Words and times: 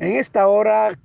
En 0.00 0.16
esta 0.16 0.48
hora 0.48 0.98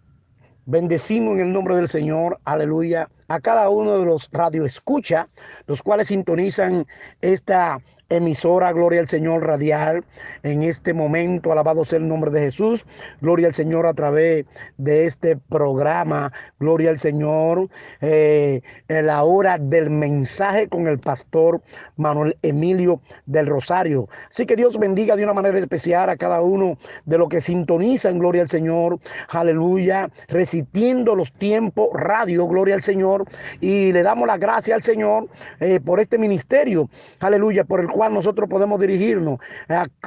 bendecimos 0.65 1.33
en 1.33 1.42
el 1.42 1.51
nombre 1.51 1.75
del 1.75 1.89
Señor, 1.89 2.39
aleluya, 2.46 3.10
a 3.28 3.40
cada 3.40 3.70
uno 3.70 3.97
de 4.00 4.05
los 4.05 4.29
radioescucha, 4.32 5.28
los 5.68 5.81
cuales 5.81 6.08
sintonizan 6.10 6.86
esta 7.21 7.79
emisora, 8.10 8.71
gloria 8.71 9.01
al 9.01 9.10
Señor 9.10 9.46
radial, 9.46 10.04
en 10.44 10.62
este 10.63 10.94
momento, 10.94 11.51
alabado 11.51 11.83
sea 11.85 11.99
el 11.99 12.08
nombre 12.08 12.31
de 12.31 12.42
Jesús, 12.42 12.85
gloria 13.22 13.47
al 13.47 13.56
Señor 13.56 13.88
a 13.88 13.94
través 13.94 14.46
de 14.78 15.06
este 15.06 15.38
programa, 15.38 16.31
gloria 16.59 16.91
al 16.91 16.99
Señor, 16.99 17.67
eh, 18.02 18.62
en 18.88 19.08
la 19.08 19.23
hora 19.23 19.57
del 19.57 19.89
mensaje 19.89 20.67
con 20.67 20.88
el 20.88 20.99
pastor 20.99 21.62
Manuel 21.98 22.38
Emilio 22.44 23.02
del 23.26 23.48
Rosario. 23.48 24.07
Así 24.27 24.45
que 24.45 24.55
Dios 24.55 24.77
bendiga 24.77 25.16
de 25.16 25.23
una 25.23 25.34
manera 25.34 25.57
especial 25.57 26.09
a 26.09 26.17
cada 26.17 26.41
uno 26.41 26.77
de 27.05 27.17
los 27.17 27.30
que 27.30 27.41
sintonizan, 27.41 28.20
gloria 28.20 28.44
al 28.44 28.49
Señor, 28.49 28.99
aleluya, 29.30 30.10
resistiendo 30.28 31.16
los 31.16 31.34
tiempos, 31.34 31.90
radio, 31.94 32.48
gloria 32.48 32.76
al 32.76 32.84
Señor, 32.84 33.15
y 33.62 33.92
le 33.92 34.04
damos 34.04 34.28
la 34.28 34.38
gracia 34.38 34.76
al 34.76 34.84
Señor 34.84 35.28
eh, 35.60 35.80
por 35.80 36.00
este 36.00 36.18
ministerio, 36.18 36.90
aleluya, 37.20 37.64
por 37.64 37.80
el 37.80 37.88
cual 37.88 38.14
nosotros 38.14 38.50
podemos 38.50 38.80
dirigirnos, 38.80 39.40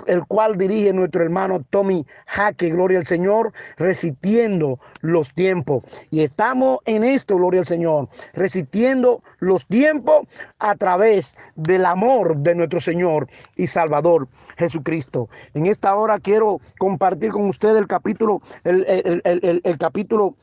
el 0.06 0.26
cual 0.26 0.56
dirige 0.56 0.92
nuestro 0.92 1.22
hermano 1.22 1.64
Tommy 1.70 2.06
Jaque, 2.26 2.70
gloria 2.70 2.98
al 2.98 3.06
Señor, 3.06 3.52
resistiendo 3.76 4.78
los 5.00 5.32
tiempos. 5.34 5.84
Y 6.10 6.22
estamos 6.22 6.78
en 6.84 7.04
esto, 7.04 7.36
gloria 7.36 7.60
al 7.60 7.66
Señor, 7.66 8.08
resistiendo 8.34 9.22
los 9.38 9.66
tiempos 9.66 10.26
a 10.58 10.74
través 10.74 11.36
del 11.56 11.84
amor 11.84 12.36
de 12.38 12.54
nuestro 12.54 12.80
Señor 12.80 13.28
y 13.56 13.66
Salvador 13.66 14.28
Jesucristo. 14.56 15.28
En 15.54 15.66
esta 15.66 15.94
hora 15.94 16.18
quiero 16.18 16.60
compartir 16.78 17.30
con 17.30 17.48
ustedes 17.48 17.76
el 17.76 17.86
capítulo, 17.86 18.42
el, 18.64 18.84
el, 18.86 19.60
el 19.62 19.78
capítulo 19.78 20.34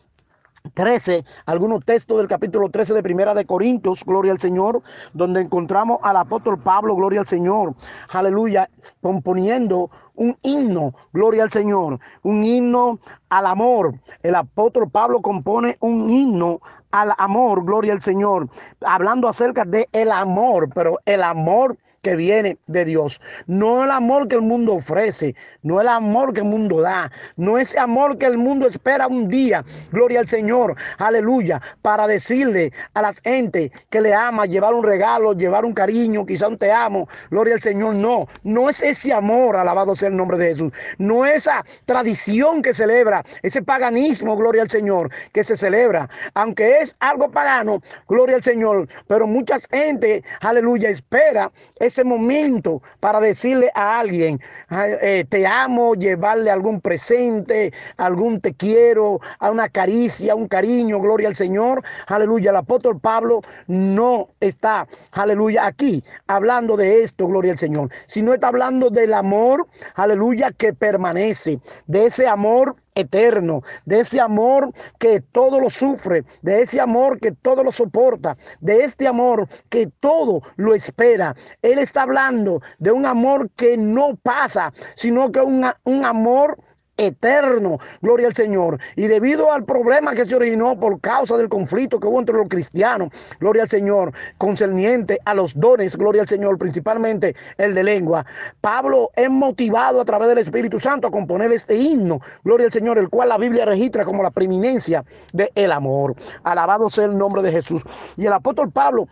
13, 0.74 1.24
algunos 1.46 1.84
textos 1.86 2.18
del 2.18 2.28
capítulo 2.28 2.70
13 2.70 2.94
de 2.94 3.04
Primera 3.04 3.34
de 3.34 3.46
Corintios, 3.46 4.04
gloria 4.06 4.32
al 4.32 4.40
Señor, 4.40 4.82
donde 5.14 5.42
encontramos 5.42 6.00
al 6.04 6.18
apóstol 6.18 6.60
Pablo, 6.60 6.96
gloria 6.96 7.22
al 7.22 7.28
Señor, 7.28 7.76
aleluya, 8.10 8.70
componiendo 9.02 9.90
un 10.16 10.38
himno, 10.42 10.94
gloria 11.14 11.44
al 11.44 11.52
Señor, 11.52 12.00
un 12.24 12.44
himno 12.44 13.00
al 13.30 13.46
amor. 13.46 13.94
El 14.24 14.36
apóstol 14.36 14.90
Pablo 14.90 15.22
compone 15.22 15.78
un 15.82 16.10
himno 16.10 16.60
al 16.92 17.14
amor, 17.18 17.66
gloria 17.66 17.94
al 17.94 18.02
Señor, 18.02 18.48
hablando 18.82 19.28
acerca 19.28 19.66
de 19.66 19.90
el 19.92 20.12
amor, 20.12 20.70
pero 20.74 20.98
el 21.06 21.24
amor 21.24 21.78
que 22.06 22.16
viene 22.16 22.60
de 22.68 22.86
Dios. 22.86 23.20
No 23.48 23.84
el 23.84 23.90
amor 23.90 24.28
que 24.28 24.36
el 24.36 24.44
mundo 24.44 24.76
ofrece, 24.76 25.34
no 25.64 25.82
el 25.82 25.88
amor 25.88 26.34
que 26.34 26.42
el 26.42 26.46
mundo 26.46 26.80
da, 26.80 27.12
no 27.36 27.58
ese 27.58 27.80
amor 27.80 28.20
que 28.20 28.28
el 28.28 28.38
mundo 28.38 28.68
espera 28.68 29.08
un 29.08 29.28
día. 29.28 29.66
Gloria 29.92 30.20
al 30.20 30.28
Señor, 30.28 30.76
aleluya, 31.00 31.60
para 31.82 32.06
decirle 32.06 32.72
a 32.94 33.02
las 33.02 33.20
gente 33.22 33.72
que 33.90 34.02
le 34.02 34.14
ama, 34.14 34.46
llevar 34.46 34.76
un 34.76 34.84
regalo, 34.84 35.34
llevar 35.34 35.66
un 35.66 35.74
cariño, 35.74 36.28
quizá 36.28 36.48
un 36.48 36.60
te 36.60 36.72
amo. 36.72 37.08
Gloria 37.32 37.56
al 37.56 37.62
Señor, 37.64 37.96
no, 37.96 38.28
no 38.44 38.70
es 38.70 38.84
ese 38.84 39.12
amor, 39.12 39.56
alabado 39.56 39.96
sea 39.96 40.10
el 40.10 40.16
nombre 40.16 40.38
de 40.38 40.50
Jesús. 40.50 40.72
No 41.00 41.26
esa 41.26 41.66
tradición 41.86 42.62
que 42.62 42.76
celebra, 42.76 43.24
ese 43.42 43.64
paganismo, 43.64 44.38
gloria 44.38 44.62
al 44.62 44.70
Señor, 44.70 45.10
que 45.34 45.44
se 45.44 45.58
celebra, 45.58 46.08
aunque 46.36 46.82
es 46.82 46.96
algo 47.00 47.32
pagano, 47.32 47.82
gloria 48.08 48.36
al 48.36 48.44
Señor, 48.44 48.88
pero 49.08 49.26
mucha 49.26 49.56
gente, 49.72 50.24
aleluya, 50.42 50.90
espera 50.90 51.52
ese 51.80 51.95
momento 52.04 52.82
para 53.00 53.20
decirle 53.20 53.72
a 53.74 54.00
alguien, 54.00 54.40
eh, 54.72 55.26
te 55.28 55.46
amo, 55.48 55.96
llevarle 55.96 56.52
algún 56.52 56.82
presente, 56.82 57.74
algún 57.98 58.42
te 58.42 58.54
quiero, 58.54 59.20
a 59.40 59.52
una 59.52 59.70
caricia, 59.70 60.36
un 60.36 60.48
cariño, 60.48 61.00
gloria 61.00 61.28
al 61.28 61.36
Señor, 61.36 61.84
aleluya. 62.08 62.52
El 62.52 62.58
apóstol 62.58 63.00
Pablo 63.00 63.42
no 63.68 64.30
está, 64.40 64.88
aleluya, 65.12 65.66
aquí 65.66 66.04
hablando 66.28 66.78
de 66.78 67.04
esto, 67.04 67.28
gloria 67.28 67.54
al 67.54 67.58
Señor, 67.58 67.90
sino 68.06 68.34
está 68.34 68.48
hablando 68.48 68.90
del 68.90 69.14
amor, 69.14 69.68
aleluya, 69.96 70.52
que 70.52 70.74
permanece, 70.74 71.60
de 71.88 72.06
ese 72.08 72.28
amor 72.28 72.76
eterno, 72.96 73.62
de 73.86 74.00
ese 74.00 74.20
amor 74.20 74.72
que 74.98 75.22
todo 75.22 75.60
lo 75.60 75.70
sufre, 75.70 76.24
de 76.42 76.62
ese 76.62 76.80
amor 76.80 77.20
que 77.20 77.34
todo 77.34 77.64
lo 77.64 77.72
soporta, 77.72 78.38
de 78.62 78.84
este 78.84 79.08
amor 79.08 79.48
que 79.70 79.88
todo 80.00 80.42
lo 80.56 80.74
espera. 80.74 81.36
Él 81.62 81.80
está 81.80 82.04
hablando 82.04 82.62
de 82.80 82.92
un 82.92 83.06
amor 83.06 83.50
que 83.52 83.78
no 83.78 84.16
pasa, 84.16 84.74
sino 84.96 85.32
que 85.32 85.42
un, 85.42 85.66
un 85.84 86.06
amor 86.06 86.58
eterno. 86.98 87.80
Gloria 88.02 88.28
al 88.28 88.36
Señor. 88.36 88.80
Y 88.96 89.08
debido 89.08 89.52
al 89.52 89.66
problema 89.66 90.14
que 90.14 90.26
se 90.26 90.36
originó 90.36 90.80
por 90.80 91.00
causa 91.02 91.38
del 91.38 91.50
conflicto 91.50 92.00
que 92.00 92.08
hubo 92.08 92.20
entre 92.20 92.36
los 92.36 92.48
cristianos, 92.48 93.10
gloria 93.40 93.64
al 93.64 93.70
Señor, 93.70 94.14
concerniente 94.38 95.20
a 95.26 95.34
los 95.34 95.54
dones, 95.60 95.98
gloria 95.98 96.22
al 96.22 96.28
Señor, 96.28 96.58
principalmente 96.58 97.36
el 97.58 97.74
de 97.74 97.84
lengua, 97.84 98.26
Pablo 98.62 99.12
es 99.16 99.30
motivado 99.30 100.02
a 100.02 100.06
través 100.06 100.28
del 100.30 100.40
Espíritu 100.40 100.80
Santo 100.80 101.08
a 101.08 101.12
componer 101.12 101.52
este 101.52 101.76
himno, 101.76 102.20
gloria 102.44 102.68
al 102.68 102.72
Señor, 102.72 102.98
el 102.98 103.10
cual 103.10 103.30
la 103.30 103.38
Biblia 103.38 103.66
registra 103.66 104.06
como 104.06 104.24
la 104.24 104.32
preeminencia 104.32 105.04
del 105.34 105.50
el 105.56 105.72
amor. 105.72 106.16
Alabado 106.44 106.90
sea 106.90 107.06
el 107.06 107.18
nombre 107.18 107.42
de 107.42 107.52
Jesús. 107.52 107.84
Y 108.18 108.26
el 108.26 108.34
apóstol 108.34 108.72
Pablo 108.72 109.08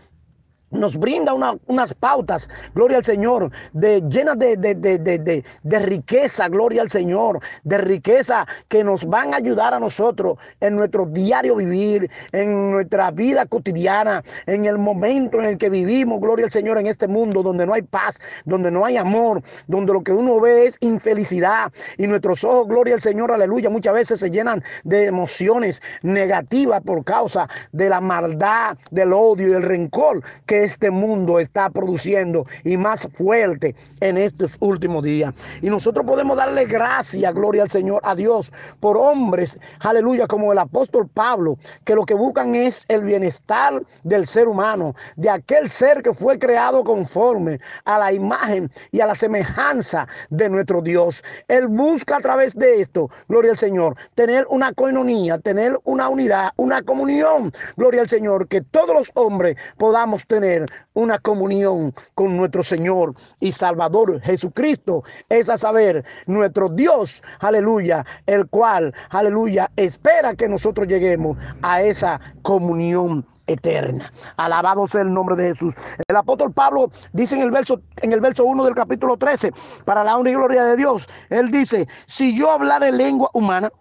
nos 0.74 0.98
brinda 0.98 1.34
unas 1.34 1.94
pautas, 1.94 2.50
gloria 2.74 2.98
al 2.98 3.04
Señor, 3.04 3.52
de, 3.74 4.02
llenas 4.10 4.38
de, 4.38 4.58
de, 4.58 5.80
riqueza, 5.80 6.48
gloria 6.50 6.82
al 6.82 6.90
Señor, 6.90 7.40
de 7.64 7.78
riqueza 7.78 8.46
que 8.68 8.84
nos 8.84 9.06
van 9.06 9.34
a 9.34 9.38
ayudar 9.38 9.74
a 9.74 9.80
nosotros 9.80 10.38
en 10.60 10.76
nuestro 10.76 11.06
diario 11.06 11.56
vivir, 11.56 12.10
en 12.32 12.72
nuestra 12.72 13.12
vida 13.12 13.46
cotidiana, 13.46 14.24
en 14.46 14.66
el 14.66 14.78
momento 14.78 15.40
en 15.40 15.46
el 15.46 15.58
que 15.58 15.70
vivimos, 15.70 16.20
gloria 16.20 16.46
al 16.46 16.52
Señor, 16.52 16.78
en 16.78 16.88
este 16.88 17.08
mundo 17.08 17.44
donde 17.44 17.66
no 17.66 17.74
hay 17.74 17.84
paz, 17.84 18.20
donde 18.46 18.72
no 18.72 18.86
hay 18.86 18.98
amor, 18.98 19.42
donde 19.68 19.94
lo 19.94 20.04
que 20.04 20.12
uno 20.12 20.40
ve 20.40 20.66
es 20.66 20.78
infelicidad. 20.82 21.72
Y 21.98 22.08
nuestros 22.08 22.44
ojos, 22.44 22.68
gloria 22.68 22.96
al 22.96 23.02
Señor, 23.02 23.32
aleluya, 23.32 23.70
muchas 23.70 23.94
veces 23.94 24.20
se 24.20 24.30
llenan 24.30 24.64
de 24.84 25.06
emociones 25.06 25.82
negativas 26.02 26.82
por 26.82 27.04
causa 27.04 27.48
de 27.72 27.90
la 27.90 28.02
maldad, 28.02 28.78
del 28.92 29.14
odio 29.14 29.50
y 29.50 29.54
el 29.54 29.64
rencor 29.64 30.24
que 30.46 30.62
este 30.63 30.91
mundo 30.91 31.40
está 31.40 31.69
produciendo 31.69 32.46
y 32.63 32.78
más 32.78 33.07
fuerte 33.16 33.75
en 34.00 34.18
estos 34.18 34.56
últimos 34.59 35.03
días. 35.03 35.34
Y 35.62 35.69
nosotros 35.69 36.06
podemos 36.06 36.38
darle 36.38 36.66
gracias, 36.66 37.34
gloria 37.34 37.63
al 37.63 37.72
Señor, 37.72 38.01
a 38.03 38.16
Dios, 38.16 38.51
por 38.79 38.97
hombres, 38.97 39.57
aleluya, 39.79 40.28
como 40.28 40.51
el 40.51 40.59
apóstol 40.59 41.07
Pablo, 41.07 41.57
que 41.85 41.96
lo 41.96 42.06
que 42.06 42.13
buscan 42.13 42.56
es 42.56 42.85
el 42.88 43.03
bienestar 43.03 43.81
del 44.03 44.28
ser 44.28 44.47
humano, 44.47 44.96
de 45.16 45.29
aquel 45.29 45.69
ser 45.69 46.01
que 46.01 46.13
fue 46.13 46.40
creado 46.40 46.84
conforme 46.84 47.59
a 47.85 48.00
la 48.00 48.13
imagen 48.13 48.72
y 48.91 49.01
a 49.01 49.07
la 49.07 49.16
semejanza 49.16 50.07
de 50.30 50.50
nuestro 50.50 50.81
Dios. 50.81 51.24
Él 51.47 51.68
busca 51.68 52.18
a 52.18 52.22
través 52.22 52.53
de 52.56 52.81
esto, 52.81 53.09
gloria 53.28 53.51
al 53.51 53.57
Señor, 53.57 53.95
tener 54.16 54.45
una 54.50 54.74
coinonía, 54.74 55.38
tener 55.40 55.78
una 55.84 56.09
unidad, 56.09 56.51
una 56.57 56.81
comunión, 56.81 57.51
gloria 57.78 58.01
al 58.01 58.09
Señor, 58.09 58.47
que 58.47 58.62
todos 58.62 58.94
los 58.94 59.12
hombres 59.16 59.57
podamos 59.78 60.25
tener 60.28 60.53
una 60.94 61.19
comunión 61.19 61.94
con 62.16 62.38
nuestro 62.38 62.64
Señor 62.64 63.14
y 63.40 63.52
Salvador 63.52 64.22
Jesucristo. 64.22 65.03
Es 65.30 65.50
a 65.50 65.58
saber, 65.58 66.03
nuestro 66.25 66.69
Dios, 66.69 67.24
aleluya, 67.40 68.06
el 68.25 68.47
cual, 68.47 68.94
aleluya, 69.09 69.69
espera 69.75 70.36
que 70.36 70.47
nosotros 70.47 70.88
lleguemos 70.88 71.38
a 71.62 71.81
esa 71.81 72.19
comunión 72.42 73.25
eterna. 73.47 74.12
Alabado 74.38 74.88
sea 74.88 75.02
el 75.02 75.13
nombre 75.13 75.36
de 75.36 75.50
Jesús. 75.50 75.74
El 76.08 76.16
apóstol 76.16 76.52
Pablo 76.52 76.92
dice 77.12 77.36
en 77.36 77.42
el 77.42 77.52
verso 77.52 77.81
en 77.97 78.12
el 78.12 78.22
verso 78.22 78.46
1 78.46 78.66
del 78.66 78.75
capítulo 78.75 79.18
13, 79.18 79.52
para 79.86 80.03
la 80.03 80.18
honra 80.18 80.31
y 80.31 80.36
gloria 80.36 80.63
de 80.66 80.78
Dios, 80.78 81.08
él 81.30 81.52
dice, 81.52 81.88
si 82.06 82.36
yo 82.38 82.52
hablar 82.52 82.84
en 82.84 82.97
lengua 82.97 83.30
humana 83.34 83.72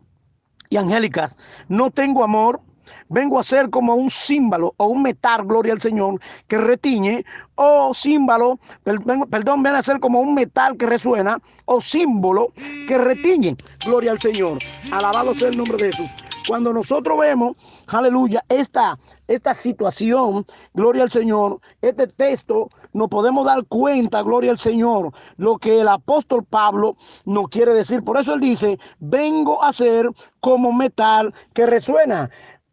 y 0.68 0.76
angélicas, 0.76 1.36
no 1.68 1.90
tengo 1.90 2.24
amor, 2.24 2.60
vengo 3.08 3.38
a 3.38 3.42
ser 3.42 3.70
como 3.70 3.94
un 3.94 4.10
símbolo 4.10 4.74
o 4.76 4.86
un 4.86 5.02
metal, 5.02 5.44
gloria 5.44 5.72
al 5.72 5.80
Señor, 5.80 6.20
que 6.48 6.58
retiñe, 6.58 7.24
o 7.54 7.92
símbolo, 7.94 8.58
perdón, 8.84 9.62
viene 9.62 9.78
a 9.78 9.82
ser 9.82 10.00
como 10.00 10.20
un 10.20 10.34
metal 10.34 10.76
que 10.76 10.86
resuena, 10.86 11.40
o 11.66 11.80
símbolo 11.80 12.52
que 12.88 12.98
retiñe, 12.98 13.56
gloria 13.84 14.12
al 14.12 14.20
Señor. 14.20 14.58
Alabado 14.90 15.34
sea 15.34 15.48
el 15.48 15.56
nombre 15.56 15.76
de 15.76 15.92
Jesús. 15.92 16.10
Cuando 16.48 16.72
nosotros 16.72 17.18
vemos, 17.20 17.56
aleluya, 17.86 18.44
esta, 18.48 18.98
esta 19.28 19.54
situación, 19.54 20.44
gloria 20.74 21.04
al 21.04 21.10
Señor, 21.10 21.60
este 21.80 22.08
texto, 22.08 22.68
nos 22.92 23.08
podemos 23.08 23.46
dar 23.46 23.64
cuenta, 23.66 24.22
gloria 24.22 24.50
al 24.50 24.58
Señor, 24.58 25.12
lo 25.36 25.58
que 25.58 25.80
el 25.80 25.88
apóstol 25.88 26.44
Pablo 26.44 26.96
nos 27.24 27.48
quiere 27.48 27.72
decir. 27.72 28.02
Por 28.02 28.18
eso 28.18 28.34
él 28.34 28.40
dice, 28.40 28.78
vengo 28.98 29.62
a 29.62 29.72
ser 29.72 30.10
como 30.40 30.72
metal 30.72 31.32
que 31.54 31.66
resuena. 31.66 32.28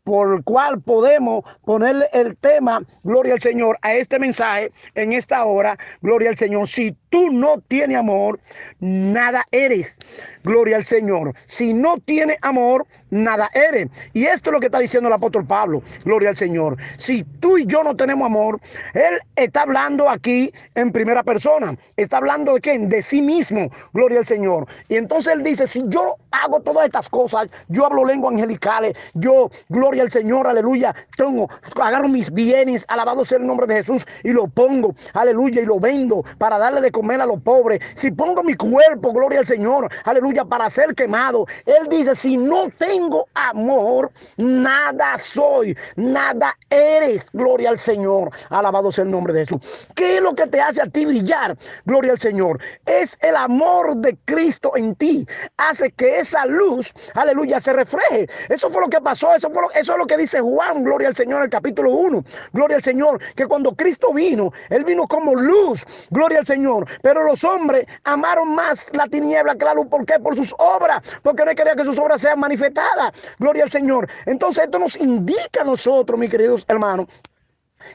Por 0.09 0.43
cual 0.43 0.81
podemos 0.81 1.43
ponerle 1.65 2.07
el 2.13 2.35
tema, 2.37 2.81
gloria 3.03 3.35
al 3.35 3.41
Señor, 3.41 3.77
a 3.83 3.93
este 3.93 4.17
mensaje 4.17 4.71
en 4.95 5.13
esta 5.13 5.45
hora, 5.45 5.77
gloria 6.01 6.31
al 6.31 6.37
Señor. 6.37 6.67
Si 6.67 6.97
tú 7.09 7.29
no 7.29 7.59
tienes 7.67 7.95
amor, 7.95 8.39
nada 8.79 9.45
eres. 9.51 9.99
Gloria 10.43 10.77
al 10.77 10.85
Señor. 10.85 11.35
Si 11.45 11.75
no 11.75 11.99
tienes 11.99 12.39
amor, 12.41 12.87
nada 13.11 13.49
eres. 13.53 13.89
Y 14.13 14.25
esto 14.25 14.49
es 14.49 14.53
lo 14.53 14.59
que 14.59 14.65
está 14.65 14.79
diciendo 14.79 15.09
el 15.09 15.13
apóstol 15.13 15.45
Pablo. 15.45 15.83
Gloria 16.05 16.29
al 16.29 16.37
Señor. 16.37 16.77
Si 16.97 17.23
tú 17.39 17.59
y 17.59 17.67
yo 17.67 17.83
no 17.83 17.95
tenemos 17.95 18.25
amor, 18.25 18.59
Él 18.95 19.19
está 19.35 19.61
hablando 19.61 20.09
aquí 20.09 20.51
en 20.73 20.91
primera 20.91 21.21
persona. 21.21 21.75
Está 21.97 22.17
hablando 22.17 22.55
de 22.55 22.61
quién? 22.61 22.89
De 22.89 23.03
sí 23.03 23.21
mismo. 23.21 23.69
Gloria 23.93 24.19
al 24.19 24.25
Señor. 24.25 24.65
Y 24.87 24.95
entonces 24.95 25.33
Él 25.33 25.43
dice, 25.43 25.67
si 25.67 25.83
yo 25.87 26.15
hago 26.31 26.61
todas 26.61 26.85
estas 26.85 27.09
cosas, 27.09 27.47
yo 27.67 27.85
hablo 27.85 28.05
lenguas 28.05 28.33
angelicales, 28.33 28.97
yo, 29.13 29.51
gloria 29.67 29.98
al 30.01 30.11
Señor, 30.11 30.47
aleluya, 30.47 30.95
tengo, 31.17 31.49
agarro 31.81 32.07
mis 32.07 32.31
bienes, 32.31 32.85
alabado 32.87 33.25
sea 33.25 33.37
el 33.37 33.47
nombre 33.47 33.67
de 33.67 33.75
Jesús, 33.75 34.05
y 34.23 34.31
lo 34.31 34.47
pongo, 34.47 34.95
aleluya, 35.13 35.61
y 35.61 35.65
lo 35.65 35.79
vendo 35.79 36.23
para 36.37 36.57
darle 36.57 36.81
de 36.81 36.91
comer 36.91 37.21
a 37.21 37.25
los 37.25 37.41
pobres. 37.41 37.79
Si 37.95 38.11
pongo 38.11 38.43
mi 38.43 38.55
cuerpo, 38.55 39.11
gloria 39.11 39.39
al 39.39 39.45
Señor, 39.45 39.89
aleluya, 40.05 40.45
para 40.45 40.69
ser 40.69 40.95
quemado. 40.95 41.45
Él 41.65 41.87
dice, 41.89 42.15
si 42.15 42.37
no 42.37 42.69
tengo 42.77 43.27
amor, 43.33 44.11
nada 44.37 45.17
soy, 45.17 45.77
nada 45.95 46.55
eres, 46.69 47.27
gloria 47.33 47.69
al 47.69 47.77
Señor. 47.77 48.31
Alabado 48.49 48.91
sea 48.91 49.03
el 49.03 49.11
nombre 49.11 49.33
de 49.33 49.41
Jesús. 49.41 49.61
¿Qué 49.95 50.17
es 50.17 50.21
lo 50.21 50.33
que 50.33 50.47
te 50.47 50.61
hace 50.61 50.81
a 50.81 50.85
ti 50.85 51.05
brillar? 51.05 51.57
Gloria 51.85 52.13
al 52.13 52.19
Señor. 52.19 52.59
Es 52.85 53.17
el 53.21 53.35
amor 53.35 53.97
de 53.97 54.17
Cristo 54.25 54.75
en 54.75 54.95
ti. 54.95 55.25
Hace 55.57 55.91
que 55.91 56.19
esa 56.19 56.45
luz, 56.45 56.93
aleluya, 57.13 57.59
se 57.59 57.73
refleje. 57.73 58.27
Eso 58.49 58.69
fue 58.69 58.81
lo 58.81 58.89
que 58.89 59.01
pasó, 59.01 59.33
eso, 59.33 59.49
fue 59.49 59.63
eso 59.75 59.88
es 59.93 59.99
lo 59.99 60.07
que 60.07 60.17
dice 60.17 60.39
Juan, 60.39 60.83
gloria 60.83 61.09
al 61.09 61.15
Señor, 61.15 61.43
el 61.43 61.49
capítulo 61.49 61.91
1. 61.91 62.23
Gloria 62.53 62.77
al 62.77 62.83
Señor, 62.83 63.21
que 63.35 63.47
cuando 63.47 63.73
Cristo 63.73 64.13
vino, 64.13 64.51
Él 64.69 64.83
vino 64.83 65.07
como 65.07 65.35
luz, 65.35 65.85
gloria 66.09 66.39
al 66.39 66.45
Señor. 66.45 66.87
Pero 67.01 67.23
los 67.23 67.43
hombres 67.43 67.85
amaron 68.03 68.55
más 68.55 68.89
la 68.93 69.07
tiniebla 69.07 69.55
que 69.55 69.65
la 69.65 69.73
luz. 69.73 69.87
¿Por 69.87 70.05
qué? 70.05 70.19
Por 70.19 70.35
sus 70.35 70.53
obras, 70.57 71.01
porque 71.23 71.45
no 71.45 71.55
quería 71.55 71.75
que 71.75 71.85
sus 71.85 71.97
obras 71.99 72.21
sean 72.21 72.39
manifestadas. 72.39 73.13
Gloria 73.39 73.63
al 73.63 73.71
Señor. 73.71 74.07
Entonces 74.25 74.65
esto 74.65 74.79
nos 74.79 74.95
indica 74.97 75.61
a 75.61 75.65
nosotros, 75.65 76.19
mis 76.19 76.29
queridos 76.29 76.65
hermanos, 76.67 77.07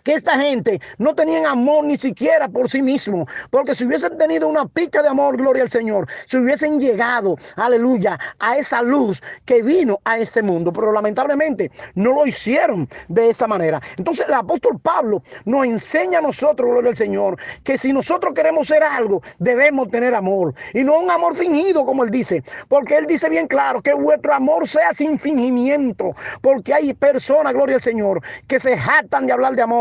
que 0.03 0.15
esta 0.15 0.39
gente 0.39 0.81
no 0.99 1.15
tenían 1.15 1.47
amor 1.47 1.85
ni 1.85 1.97
siquiera 1.97 2.49
por 2.49 2.69
sí 2.71 2.83
mismo, 2.83 3.27
porque 3.51 3.75
si 3.75 3.85
hubiesen 3.85 4.17
tenido 4.19 4.49
una 4.49 4.67
pica 4.67 5.03
de 5.03 5.09
amor, 5.09 5.37
gloria 5.37 5.63
al 5.63 5.71
Señor, 5.71 6.09
si 6.27 6.37
hubiesen 6.37 6.81
llegado, 6.81 7.37
aleluya, 7.57 8.19
a 8.39 8.57
esa 8.57 8.83
luz 8.83 9.23
que 9.45 9.63
vino 9.63 10.01
a 10.05 10.19
este 10.19 10.43
mundo, 10.43 10.73
pero 10.73 10.93
lamentablemente 10.93 11.71
no 11.95 12.15
lo 12.15 12.27
hicieron 12.27 12.89
de 13.09 13.31
esa 13.31 13.47
manera. 13.47 13.81
Entonces 13.99 14.27
el 14.27 14.35
apóstol 14.35 14.79
Pablo 14.81 15.23
nos 15.45 15.67
enseña 15.67 16.19
a 16.19 16.23
nosotros, 16.23 16.71
gloria 16.71 16.91
al 16.91 16.97
Señor, 16.97 17.39
que 17.63 17.79
si 17.79 17.93
nosotros 17.93 18.35
queremos 18.35 18.69
ser 18.69 18.83
algo, 18.83 19.23
debemos 19.39 19.91
tener 19.91 20.15
amor, 20.15 20.55
y 20.73 20.83
no 20.83 20.99
un 20.99 21.11
amor 21.11 21.35
fingido, 21.35 21.85
como 21.85 22.05
él 22.05 22.11
dice, 22.11 22.43
porque 22.69 22.97
él 22.97 23.07
dice 23.07 23.29
bien 23.29 23.47
claro 23.47 23.83
que 23.83 23.95
vuestro 23.95 24.35
amor 24.35 24.67
sea 24.67 24.93
sin 24.95 25.19
fingimiento, 25.19 26.15
porque 26.41 26.73
hay 26.73 26.95
personas, 26.95 27.53
gloria 27.53 27.77
al 27.77 27.83
Señor, 27.83 28.21
que 28.47 28.59
se 28.59 28.77
jactan 28.77 29.27
de 29.27 29.33
hablar 29.33 29.55
de 29.55 29.63
amor 29.63 29.74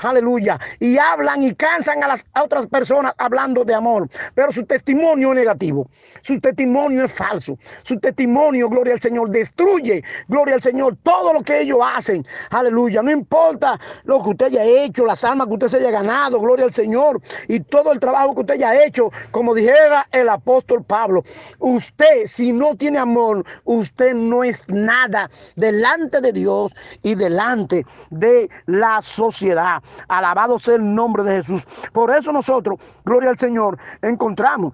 Aleluya. 0.00 0.58
Y 0.80 0.98
hablan 0.98 1.42
y 1.42 1.54
cansan 1.54 2.02
a 2.02 2.08
las 2.08 2.24
otras 2.42 2.66
personas 2.66 3.12
hablando 3.18 3.64
de 3.64 3.74
amor. 3.74 4.08
Pero 4.34 4.52
su 4.52 4.64
testimonio 4.64 5.30
es 5.32 5.36
negativo. 5.36 5.88
Su 6.22 6.40
testimonio 6.40 7.04
es 7.04 7.12
falso. 7.12 7.56
Su 7.82 7.98
testimonio, 7.98 8.68
gloria 8.68 8.94
al 8.94 9.00
Señor, 9.00 9.30
destruye, 9.30 10.02
gloria 10.28 10.54
al 10.54 10.62
Señor, 10.62 10.96
todo 11.02 11.32
lo 11.32 11.42
que 11.42 11.60
ellos 11.60 11.78
hacen. 11.82 12.26
Aleluya. 12.50 13.02
No 13.02 13.10
importa 13.10 13.78
lo 14.04 14.22
que 14.22 14.30
usted 14.30 14.46
haya 14.46 14.64
hecho, 14.64 15.06
las 15.06 15.22
almas 15.24 15.46
que 15.46 15.54
usted 15.54 15.68
se 15.68 15.76
haya 15.78 15.90
ganado, 15.90 16.40
gloria 16.40 16.64
al 16.64 16.72
Señor. 16.72 17.20
Y 17.48 17.60
todo 17.60 17.92
el 17.92 18.00
trabajo 18.00 18.34
que 18.34 18.40
usted 18.40 18.54
haya 18.54 18.84
hecho, 18.84 19.10
como 19.30 19.54
dijera 19.54 20.06
el 20.12 20.28
apóstol 20.28 20.82
Pablo. 20.84 21.22
Usted, 21.58 22.26
si 22.26 22.52
no 22.52 22.74
tiene 22.76 22.98
amor, 22.98 23.44
usted 23.64 24.14
no 24.14 24.42
es 24.44 24.64
nada 24.68 25.30
delante 25.54 26.20
de 26.20 26.32
Dios 26.32 26.72
y 27.02 27.14
delante 27.14 27.86
de 28.10 28.48
la 28.66 29.00
sociedad 29.00 29.35
Alabado 30.08 30.58
sea 30.58 30.76
el 30.76 30.94
nombre 30.94 31.22
de 31.22 31.36
Jesús. 31.36 31.66
Por 31.92 32.10
eso 32.10 32.32
nosotros, 32.32 32.78
gloria 33.04 33.30
al 33.30 33.38
Señor, 33.38 33.78
encontramos 34.02 34.72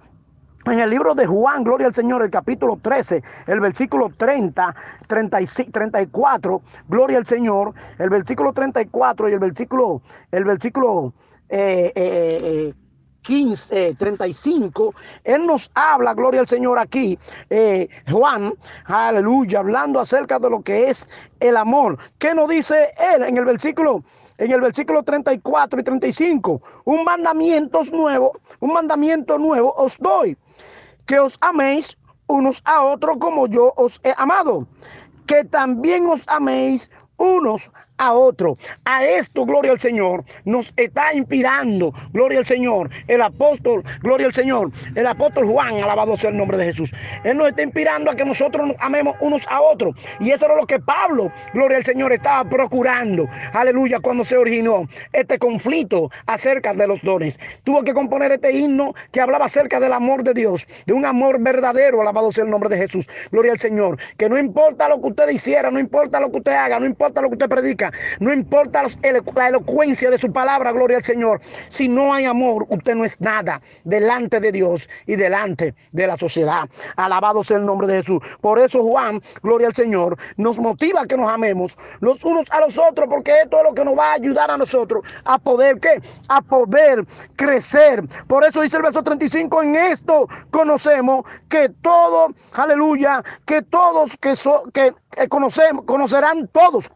en 0.67 0.79
el 0.79 0.91
libro 0.91 1.15
de 1.15 1.27
Juan, 1.27 1.65
gloria 1.65 1.89
al 1.89 1.95
Señor, 1.95 2.23
el 2.23 2.31
capítulo 2.31 2.79
13, 2.81 3.23
el 3.47 3.61
versículo 3.61 4.11
30, 4.17 4.75
34, 5.09 6.63
gloria 6.89 7.19
al 7.19 7.27
Señor, 7.27 7.75
el 7.99 8.11
versículo 8.11 8.53
34 8.53 9.29
y 9.29 9.33
el 9.33 9.39
versículo, 9.41 10.03
el 10.31 10.45
versículo 10.45 11.15
eh, 11.49 11.93
eh, 11.95 12.75
15, 13.23 13.95
35, 13.95 14.95
Él 15.25 15.47
nos 15.47 15.71
habla, 15.75 16.15
gloria 16.15 16.41
al 16.41 16.49
Señor 16.49 16.79
aquí, 16.79 17.19
eh, 17.51 17.89
Juan, 18.11 18.53
aleluya, 18.85 19.61
hablando 19.61 20.01
acerca 20.01 20.39
de 20.39 20.51
lo 20.51 20.63
que 20.63 20.91
es 20.91 21.07
el 21.41 21.57
amor. 21.57 21.99
¿Qué 22.19 22.35
nos 22.35 22.49
dice 22.49 22.93
Él 23.15 23.23
en 23.25 23.37
el 23.37 23.45
versículo 23.45 24.05
en 24.39 24.51
el 24.51 24.61
versículo 24.61 25.03
34 25.03 25.81
y 25.81 25.85
35, 25.85 26.63
un 26.85 27.05
mandamiento 27.05 27.83
nuevo, 27.93 28.33
un 28.61 28.73
mandamiento 28.73 29.39
nuevo 29.39 29.73
os 29.77 29.97
doy, 29.99 30.37
que 31.07 31.19
os 31.19 31.37
améis 31.41 31.97
unos 32.27 32.63
a 32.65 32.83
otros 32.83 33.19
como 33.19 33.47
yo 33.47 33.73
os 33.77 34.01
he 34.05 34.15
amado, 34.17 34.67
que 35.27 35.45
también 35.45 36.07
os 36.07 36.23
améis 36.27 36.91
unos 37.17 37.71
a 38.03 38.13
otro. 38.13 38.57
A 38.85 39.05
esto, 39.05 39.45
gloria 39.47 39.71
al 39.71 39.81
Señor, 39.81 40.25
nos 40.45 40.73
está 40.77 41.15
inspirando, 41.15 41.95
gloria 42.13 42.41
al 42.41 42.47
Señor, 42.47 42.91
el 43.07 43.23
apóstol, 43.23 43.85
gloria 44.01 44.27
al 44.27 44.35
Señor, 44.35 44.73
el 44.97 45.07
apóstol 45.07 45.47
Juan, 45.47 45.77
alabado 45.77 46.17
sea 46.17 46.31
el 46.31 46.37
nombre 46.37 46.57
de 46.59 46.65
Jesús. 46.65 46.93
Él 47.23 47.37
nos 47.37 47.49
está 47.49 47.63
inspirando 47.63 48.11
a 48.11 48.17
que 48.17 48.25
nosotros 48.25 48.67
nos 48.67 48.77
amemos 48.81 49.15
unos 49.21 49.43
a 49.49 49.61
otros. 49.61 49.95
Y 50.19 50.31
eso 50.33 50.47
era 50.47 50.57
lo 50.57 50.67
que 50.67 50.81
Pablo, 50.81 51.31
gloria 51.55 51.79
al 51.79 51.85
Señor, 51.85 52.13
estaba 52.13 52.49
procurando, 52.49 53.29
aleluya, 53.53 54.01
cuando 54.01 54.25
se 54.25 54.37
originó 54.37 54.89
este 55.13 55.39
conflicto 55.39 56.11
acerca 56.27 56.75
de 56.75 56.89
los 56.89 57.01
dones. 57.03 57.39
Tuvo 57.63 57.85
que 57.85 57.95
componer 57.95 58.33
este 58.33 58.51
himno 58.53 58.95
que 59.13 59.21
hablaba 59.21 59.45
acerca 59.45 59.79
del 59.79 59.93
amor 59.93 60.25
de 60.25 60.35
Dios, 60.35 60.67
de 60.87 60.93
un 60.93 61.05
amor 61.05 61.41
verdadero, 61.41 62.01
alabado 62.01 62.33
sea 62.33 62.45
el 62.45 62.51
nombre 62.51 62.69
de 62.69 62.79
Jesús, 62.79 63.09
gloria 63.31 63.53
al 63.53 63.61
Señor, 63.61 63.99
que 64.17 64.29
no 64.29 64.37
importa 64.39 64.89
lo 64.89 65.01
que 65.01 65.09
usted 65.09 65.29
hiciera, 65.29 65.71
no 65.71 65.79
importa 65.79 66.19
lo 66.19 66.33
que 66.33 66.39
usted 66.39 66.53
haga, 66.53 66.81
no 66.81 66.87
importa 66.87 67.21
lo 67.21 67.29
que 67.29 67.35
usted 67.35 67.49
predica, 67.49 67.92
no 68.21 68.33
importa 68.33 68.85
la 69.35 69.49
elocuencia 69.49 70.11
de 70.11 70.19
su 70.19 70.33
palabra, 70.33 70.73
gloria 70.73 70.99
al 70.99 71.05
Señor. 71.05 71.41
Si 71.69 71.89
no 71.89 72.13
hay 72.13 72.25
amor, 72.25 72.67
usted 72.69 72.95
no 72.95 73.05
es 73.05 73.21
nada 73.21 73.61
delante 73.85 74.41
de 74.41 74.53
Dios 74.53 74.89
y 75.07 75.17
delante 75.17 75.75
de 75.93 76.07
la 76.07 76.17
sociedad. 76.17 76.69
Alabado 76.97 77.45
sea 77.45 77.59
el 77.59 77.67
nombre 77.67 77.87
de 77.87 78.01
Jesús. 78.01 78.21
Por 78.41 78.59
eso 78.59 78.83
Juan, 78.83 79.21
gloria 79.43 79.69
al 79.69 79.75
Señor, 79.75 80.17
nos 80.37 80.59
motiva 80.59 81.03
a 81.03 81.07
que 81.07 81.17
nos 81.17 81.31
amemos 81.31 81.77
los 82.01 82.25
unos 82.25 82.51
a 82.51 82.61
los 82.61 82.79
otros, 82.79 83.09
porque 83.09 83.33
esto 83.43 83.59
es 83.59 83.65
lo 83.65 83.75
que 83.75 83.85
nos 83.85 83.99
va 83.99 84.11
a 84.11 84.15
ayudar 84.15 84.51
a 84.51 84.57
nosotros 84.57 85.05
a 85.25 85.39
poder, 85.39 85.81
¿qué? 85.81 86.01
A 86.29 86.41
poder 86.41 87.05
crecer. 87.37 88.03
Por 88.27 88.45
eso 88.45 88.61
dice 88.63 88.77
el 88.77 88.83
verso 88.83 89.03
35, 89.03 89.63
en 89.63 89.77
esto 89.77 90.29
conocemos 90.51 91.25
que 91.49 91.69
todo, 91.83 92.29
aleluya, 92.53 93.23
que 93.47 93.63
todos 93.63 94.17
que, 94.19 94.35
que 94.73 95.29
conocemos, 95.29 95.85
conocerán 95.85 96.49
todos 96.49 96.91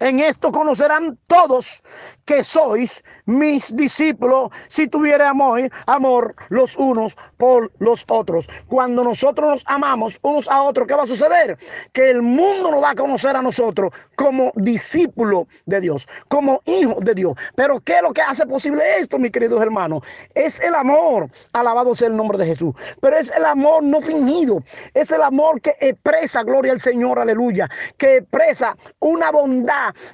en 0.00 0.20
esto 0.20 0.50
conocerán 0.50 1.18
todos 1.28 1.82
que 2.24 2.42
sois 2.42 3.02
mis 3.26 3.74
discípulos 3.76 4.50
si 4.68 4.88
tuviera 4.88 5.30
amor, 5.30 6.34
los 6.48 6.76
unos 6.76 7.16
por 7.36 7.70
los 7.78 8.04
otros. 8.08 8.48
Cuando 8.66 9.04
nosotros 9.04 9.50
nos 9.50 9.62
amamos 9.66 10.18
unos 10.22 10.48
a 10.48 10.62
otros, 10.62 10.88
¿qué 10.88 10.94
va 10.94 11.04
a 11.04 11.06
suceder? 11.06 11.56
Que 11.92 12.10
el 12.10 12.22
mundo 12.22 12.70
nos 12.72 12.82
va 12.82 12.90
a 12.90 12.94
conocer 12.94 13.36
a 13.36 13.42
nosotros 13.42 13.92
como 14.16 14.52
discípulos 14.56 15.46
de 15.66 15.80
Dios, 15.80 16.08
como 16.28 16.60
hijos 16.66 16.98
de 17.04 17.14
Dios. 17.14 17.34
Pero 17.54 17.80
¿qué 17.80 17.96
es 17.96 18.02
lo 18.02 18.12
que 18.12 18.22
hace 18.22 18.46
posible 18.46 18.82
esto, 18.98 19.18
mis 19.18 19.30
queridos 19.30 19.62
hermanos? 19.62 20.02
Es 20.34 20.58
el 20.60 20.74
amor, 20.74 21.30
alabado 21.52 21.94
sea 21.94 22.08
el 22.08 22.16
nombre 22.16 22.36
de 22.36 22.46
Jesús. 22.46 22.74
Pero 23.00 23.16
es 23.16 23.30
el 23.30 23.44
amor 23.44 23.82
no 23.84 24.00
fingido, 24.00 24.58
es 24.94 25.12
el 25.12 25.22
amor 25.22 25.60
que 25.60 25.76
expresa, 25.80 26.42
gloria 26.42 26.72
al 26.72 26.80
Señor, 26.80 27.18
aleluya, 27.18 27.68
que 27.96 28.16
expresa 28.16 28.76
una 28.98 29.30
bondad 29.30 29.67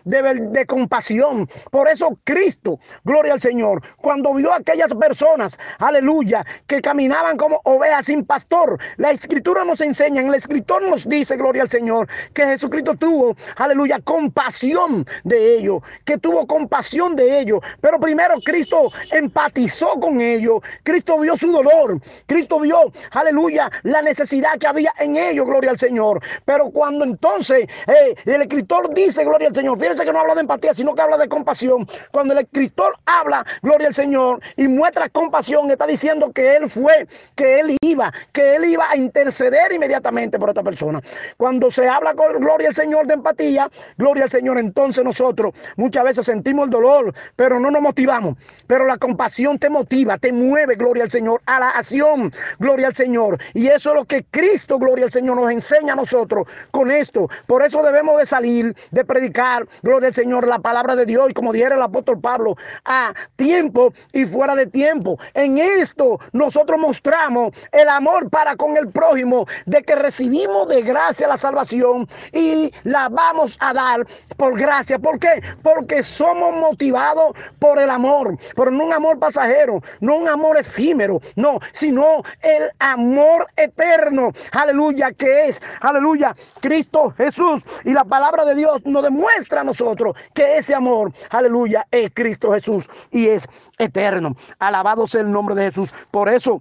de, 0.04 0.66
compasión. 0.66 1.48
Por 1.70 1.88
eso 1.88 2.14
Cristo, 2.24 2.78
gloria 3.04 3.34
al 3.34 3.40
Señor, 3.40 3.82
cuando 3.98 4.34
vio 4.34 4.52
a 4.52 4.56
aquellas 4.56 4.92
personas, 4.94 5.58
aleluya, 5.78 6.44
que 6.66 6.80
caminaban 6.80 7.36
como 7.36 7.60
ovejas 7.64 8.06
sin 8.06 8.24
pastor, 8.24 8.78
la 8.96 9.10
escritura 9.10 9.64
nos 9.64 9.80
enseña, 9.80 10.22
el 10.22 10.34
escritor 10.34 10.82
nos 10.82 11.08
dice, 11.08 11.36
gloria 11.36 11.62
al 11.62 11.70
Señor, 11.70 12.08
que 12.32 12.44
Jesucristo 12.44 12.94
tuvo, 12.94 13.36
aleluya, 13.56 14.00
compasión 14.00 15.06
de 15.24 15.58
ellos, 15.58 15.82
que 16.04 16.18
tuvo 16.18 16.46
compasión 16.46 17.16
de 17.16 17.40
ellos. 17.40 17.60
Pero 17.80 18.00
primero 18.00 18.34
Cristo 18.44 18.90
empatizó 19.10 20.00
con 20.00 20.20
ellos, 20.20 20.60
Cristo 20.82 21.18
vio 21.18 21.36
su 21.36 21.52
dolor, 21.52 22.00
Cristo 22.26 22.60
vio, 22.60 22.92
aleluya, 23.10 23.70
la 23.82 24.02
necesidad 24.02 24.58
que 24.58 24.66
había 24.66 24.92
en 24.98 25.16
ellos, 25.16 25.46
gloria 25.46 25.70
al 25.70 25.78
Señor. 25.78 26.20
Pero 26.44 26.70
cuando 26.70 27.04
entonces 27.04 27.66
eh, 27.86 28.14
el 28.24 28.42
escritor 28.42 28.92
dice, 28.94 29.24
gloria 29.24 29.43
al 29.46 29.54
Señor, 29.54 29.78
fíjense 29.78 30.04
que 30.04 30.12
no 30.12 30.20
habla 30.20 30.34
de 30.34 30.42
empatía, 30.42 30.74
sino 30.74 30.94
que 30.94 31.02
habla 31.02 31.18
de 31.18 31.28
compasión. 31.28 31.86
Cuando 32.10 32.32
el 32.32 32.40
escritor 32.40 32.96
habla, 33.06 33.44
gloria 33.62 33.88
al 33.88 33.94
Señor, 33.94 34.40
y 34.56 34.68
muestra 34.68 35.08
compasión, 35.08 35.70
está 35.70 35.86
diciendo 35.86 36.32
que 36.32 36.56
él 36.56 36.68
fue, 36.68 37.06
que 37.34 37.60
él 37.60 37.76
iba, 37.82 38.12
que 38.32 38.56
él 38.56 38.64
iba 38.64 38.90
a 38.90 38.96
interceder 38.96 39.72
inmediatamente 39.72 40.38
por 40.38 40.48
esta 40.48 40.62
persona. 40.62 41.00
Cuando 41.36 41.70
se 41.70 41.88
habla 41.88 42.14
con 42.14 42.40
gloria 42.40 42.68
al 42.68 42.74
Señor 42.74 43.06
de 43.06 43.14
empatía, 43.14 43.70
gloria 43.96 44.24
al 44.24 44.30
Señor, 44.30 44.58
entonces 44.58 45.04
nosotros 45.04 45.54
muchas 45.76 46.04
veces 46.04 46.26
sentimos 46.26 46.64
el 46.64 46.70
dolor, 46.70 47.14
pero 47.36 47.60
no 47.60 47.70
nos 47.70 47.82
motivamos. 47.82 48.36
Pero 48.66 48.86
la 48.86 48.98
compasión 48.98 49.58
te 49.58 49.68
motiva, 49.68 50.18
te 50.18 50.32
mueve, 50.32 50.76
gloria 50.76 51.04
al 51.04 51.10
Señor, 51.10 51.42
a 51.46 51.60
la 51.60 51.70
acción, 51.70 52.32
gloria 52.58 52.88
al 52.88 52.94
Señor. 52.94 53.38
Y 53.52 53.66
eso 53.68 53.90
es 53.90 53.96
lo 53.96 54.04
que 54.04 54.24
Cristo, 54.30 54.78
gloria 54.78 55.06
al 55.06 55.10
Señor, 55.10 55.36
nos 55.36 55.50
enseña 55.50 55.92
a 55.92 55.96
nosotros 55.96 56.46
con 56.70 56.90
esto. 56.90 57.28
Por 57.46 57.64
eso 57.64 57.82
debemos 57.82 58.18
de 58.18 58.26
salir, 58.26 58.74
de 58.90 59.04
predicar, 59.04 59.33
gloria 59.82 60.08
al 60.08 60.14
Señor, 60.14 60.46
la 60.46 60.58
palabra 60.58 60.94
de 60.94 61.06
Dios. 61.06 61.28
Como 61.34 61.52
dijera 61.52 61.74
el 61.74 61.82
apóstol 61.82 62.20
Pablo, 62.20 62.56
a 62.84 63.12
tiempo 63.36 63.92
y 64.12 64.24
fuera 64.24 64.54
de 64.54 64.66
tiempo. 64.66 65.18
En 65.34 65.58
esto 65.58 66.18
nosotros 66.32 66.78
mostramos 66.78 67.52
el 67.72 67.88
amor 67.88 68.30
para 68.30 68.56
con 68.56 68.76
el 68.76 68.88
prójimo, 68.88 69.46
de 69.66 69.82
que 69.82 69.96
recibimos 69.96 70.68
de 70.68 70.82
gracia 70.82 71.26
la 71.26 71.36
salvación 71.36 72.08
y 72.32 72.72
la 72.84 73.08
vamos 73.08 73.56
a 73.60 73.72
dar 73.72 74.06
por 74.36 74.58
gracia. 74.58 74.98
¿Por 74.98 75.18
qué? 75.18 75.42
Porque 75.62 76.02
somos 76.02 76.54
motivados 76.56 77.34
por 77.58 77.78
el 77.78 77.90
amor, 77.90 78.36
por 78.54 78.70
no 78.70 78.84
un 78.84 78.92
amor 78.92 79.18
pasajero, 79.18 79.80
no 80.00 80.16
un 80.16 80.28
amor 80.28 80.58
efímero, 80.58 81.20
no, 81.36 81.58
sino 81.72 82.22
el 82.42 82.70
amor 82.78 83.46
eterno. 83.56 84.30
Aleluya, 84.52 85.12
que 85.12 85.48
es, 85.48 85.60
aleluya, 85.80 86.34
Cristo 86.60 87.12
Jesús. 87.16 87.62
Y 87.84 87.92
la 87.92 88.04
palabra 88.04 88.44
de 88.44 88.54
Dios 88.54 88.84
nos 88.84 89.02
demuestra 89.02 89.23
a 89.58 89.64
nosotros 89.64 90.16
que 90.34 90.58
ese 90.58 90.74
amor, 90.74 91.12
aleluya, 91.30 91.86
es 91.90 92.10
Cristo 92.14 92.52
Jesús 92.52 92.84
y 93.10 93.28
es 93.28 93.46
eterno. 93.78 94.34
Alabado 94.58 95.06
sea 95.06 95.20
el 95.20 95.30
nombre 95.30 95.54
de 95.54 95.66
Jesús. 95.66 95.90
Por 96.10 96.28
eso 96.28 96.60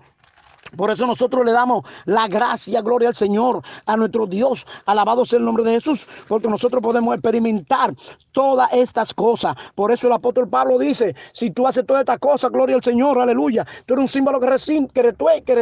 por 0.76 0.92
eso 0.92 1.06
nosotros 1.06 1.46
le 1.46 1.52
damos 1.52 1.86
la 2.06 2.28
gracia, 2.28 2.82
gloria 2.82 3.10
al 3.10 3.16
Señor, 3.16 3.62
a 3.86 3.98
nuestro 3.98 4.26
Dios. 4.28 4.66
Alabado 4.86 5.26
sea 5.26 5.40
el 5.40 5.46
nombre 5.46 5.64
de 5.64 5.74
Jesús, 5.74 6.08
porque 6.28 6.48
nosotros 6.48 6.82
podemos 6.82 7.14
experimentar 7.14 7.94
todas 8.32 8.70
estas 8.74 9.14
cosas. 9.14 9.56
Por 9.76 9.92
eso 9.92 10.08
el 10.08 10.14
apóstol 10.14 10.48
Pablo 10.48 10.80
dice, 10.80 11.16
si 11.34 11.52
tú 11.52 11.68
haces 11.68 11.86
todas 11.86 12.02
estas 12.02 12.20
cosas, 12.20 12.52
gloria 12.52 12.76
al 12.76 12.84
Señor, 12.84 13.20
aleluya. 13.20 13.66
Tú 13.86 13.94
eres 13.94 14.04
un 14.04 14.08
símbolo 14.08 14.40
que, 14.40 14.48
recin, 14.48 14.88
que, 14.88 15.04
retue, 15.04 15.44
que, 15.44 15.62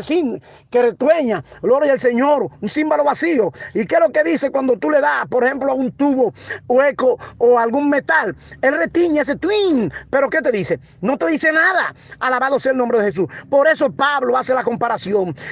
que 0.69 0.81
retueña, 0.81 1.43
gloria 1.61 1.93
al 1.93 1.99
Señor, 1.99 2.47
un 2.61 2.69
símbolo 2.69 3.03
vacío. 3.03 3.51
¿Y 3.73 3.85
qué 3.85 3.95
es 3.95 4.01
lo 4.01 4.09
que 4.11 4.23
dice 4.23 4.51
cuando 4.51 4.77
tú 4.77 4.89
le 4.89 5.01
das, 5.01 5.27
por 5.27 5.43
ejemplo, 5.43 5.71
a 5.71 5.75
un 5.75 5.91
tubo 5.91 6.33
hueco 6.67 7.17
o 7.37 7.59
algún 7.59 7.89
metal? 7.89 8.35
Él 8.61 8.77
retiña 8.77 9.23
ese 9.23 9.35
twin. 9.35 9.91
Pero 10.09 10.29
¿qué 10.29 10.41
te 10.41 10.51
dice? 10.51 10.79
No 11.01 11.17
te 11.17 11.27
dice 11.27 11.51
nada. 11.51 11.93
Alabado 12.19 12.59
sea 12.59 12.71
el 12.71 12.77
nombre 12.77 12.99
de 12.99 13.05
Jesús. 13.05 13.27
Por 13.49 13.67
eso 13.67 13.91
Pablo 13.91 14.37
hace 14.37 14.53
la 14.53 14.63
comparación 14.63 15.00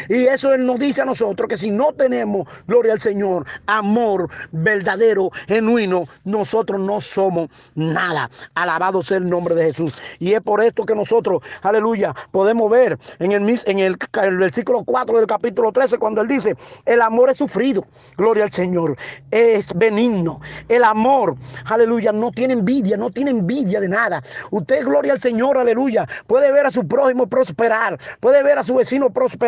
y 0.09 0.25
eso 0.25 0.53
Él 0.53 0.65
nos 0.65 0.79
dice 0.79 1.01
a 1.01 1.05
nosotros 1.05 1.49
que 1.49 1.57
si 1.57 1.71
no 1.71 1.93
tenemos, 1.93 2.47
gloria 2.67 2.93
al 2.93 3.01
Señor, 3.01 3.45
amor 3.65 4.29
verdadero, 4.51 5.31
genuino, 5.47 6.05
nosotros 6.23 6.79
no 6.79 7.01
somos 7.01 7.49
nada. 7.75 8.29
Alabado 8.53 9.01
sea 9.01 9.17
el 9.17 9.29
nombre 9.29 9.55
de 9.55 9.65
Jesús. 9.65 9.99
Y 10.19 10.33
es 10.33 10.41
por 10.41 10.63
esto 10.63 10.85
que 10.85 10.95
nosotros, 10.95 11.41
aleluya, 11.61 12.13
podemos 12.31 12.69
ver 12.69 12.97
en 13.19 13.31
el, 13.31 13.59
en 13.65 13.79
el, 13.79 13.97
el 14.21 14.37
versículo 14.37 14.83
4 14.83 15.17
del 15.17 15.27
capítulo 15.27 15.71
13 15.71 15.97
cuando 15.97 16.21
Él 16.21 16.27
dice, 16.27 16.55
el 16.85 17.01
amor 17.01 17.29
es 17.29 17.37
sufrido, 17.37 17.85
gloria 18.17 18.43
al 18.43 18.51
Señor, 18.51 18.97
es 19.31 19.73
benigno. 19.73 20.41
El 20.67 20.83
amor, 20.83 21.35
aleluya, 21.65 22.11
no 22.11 22.31
tiene 22.31 22.53
envidia, 22.53 22.97
no 22.97 23.09
tiene 23.09 23.31
envidia 23.31 23.79
de 23.79 23.89
nada. 23.89 24.21
Usted, 24.51 24.83
gloria 24.83 25.13
al 25.13 25.21
Señor, 25.21 25.57
aleluya, 25.57 26.07
puede 26.27 26.51
ver 26.51 26.65
a 26.65 26.71
su 26.71 26.87
prójimo 26.87 27.27
prosperar, 27.27 27.99
puede 28.19 28.43
ver 28.43 28.57
a 28.57 28.63
su 28.63 28.75
vecino 28.75 29.09
prosperar 29.09 29.38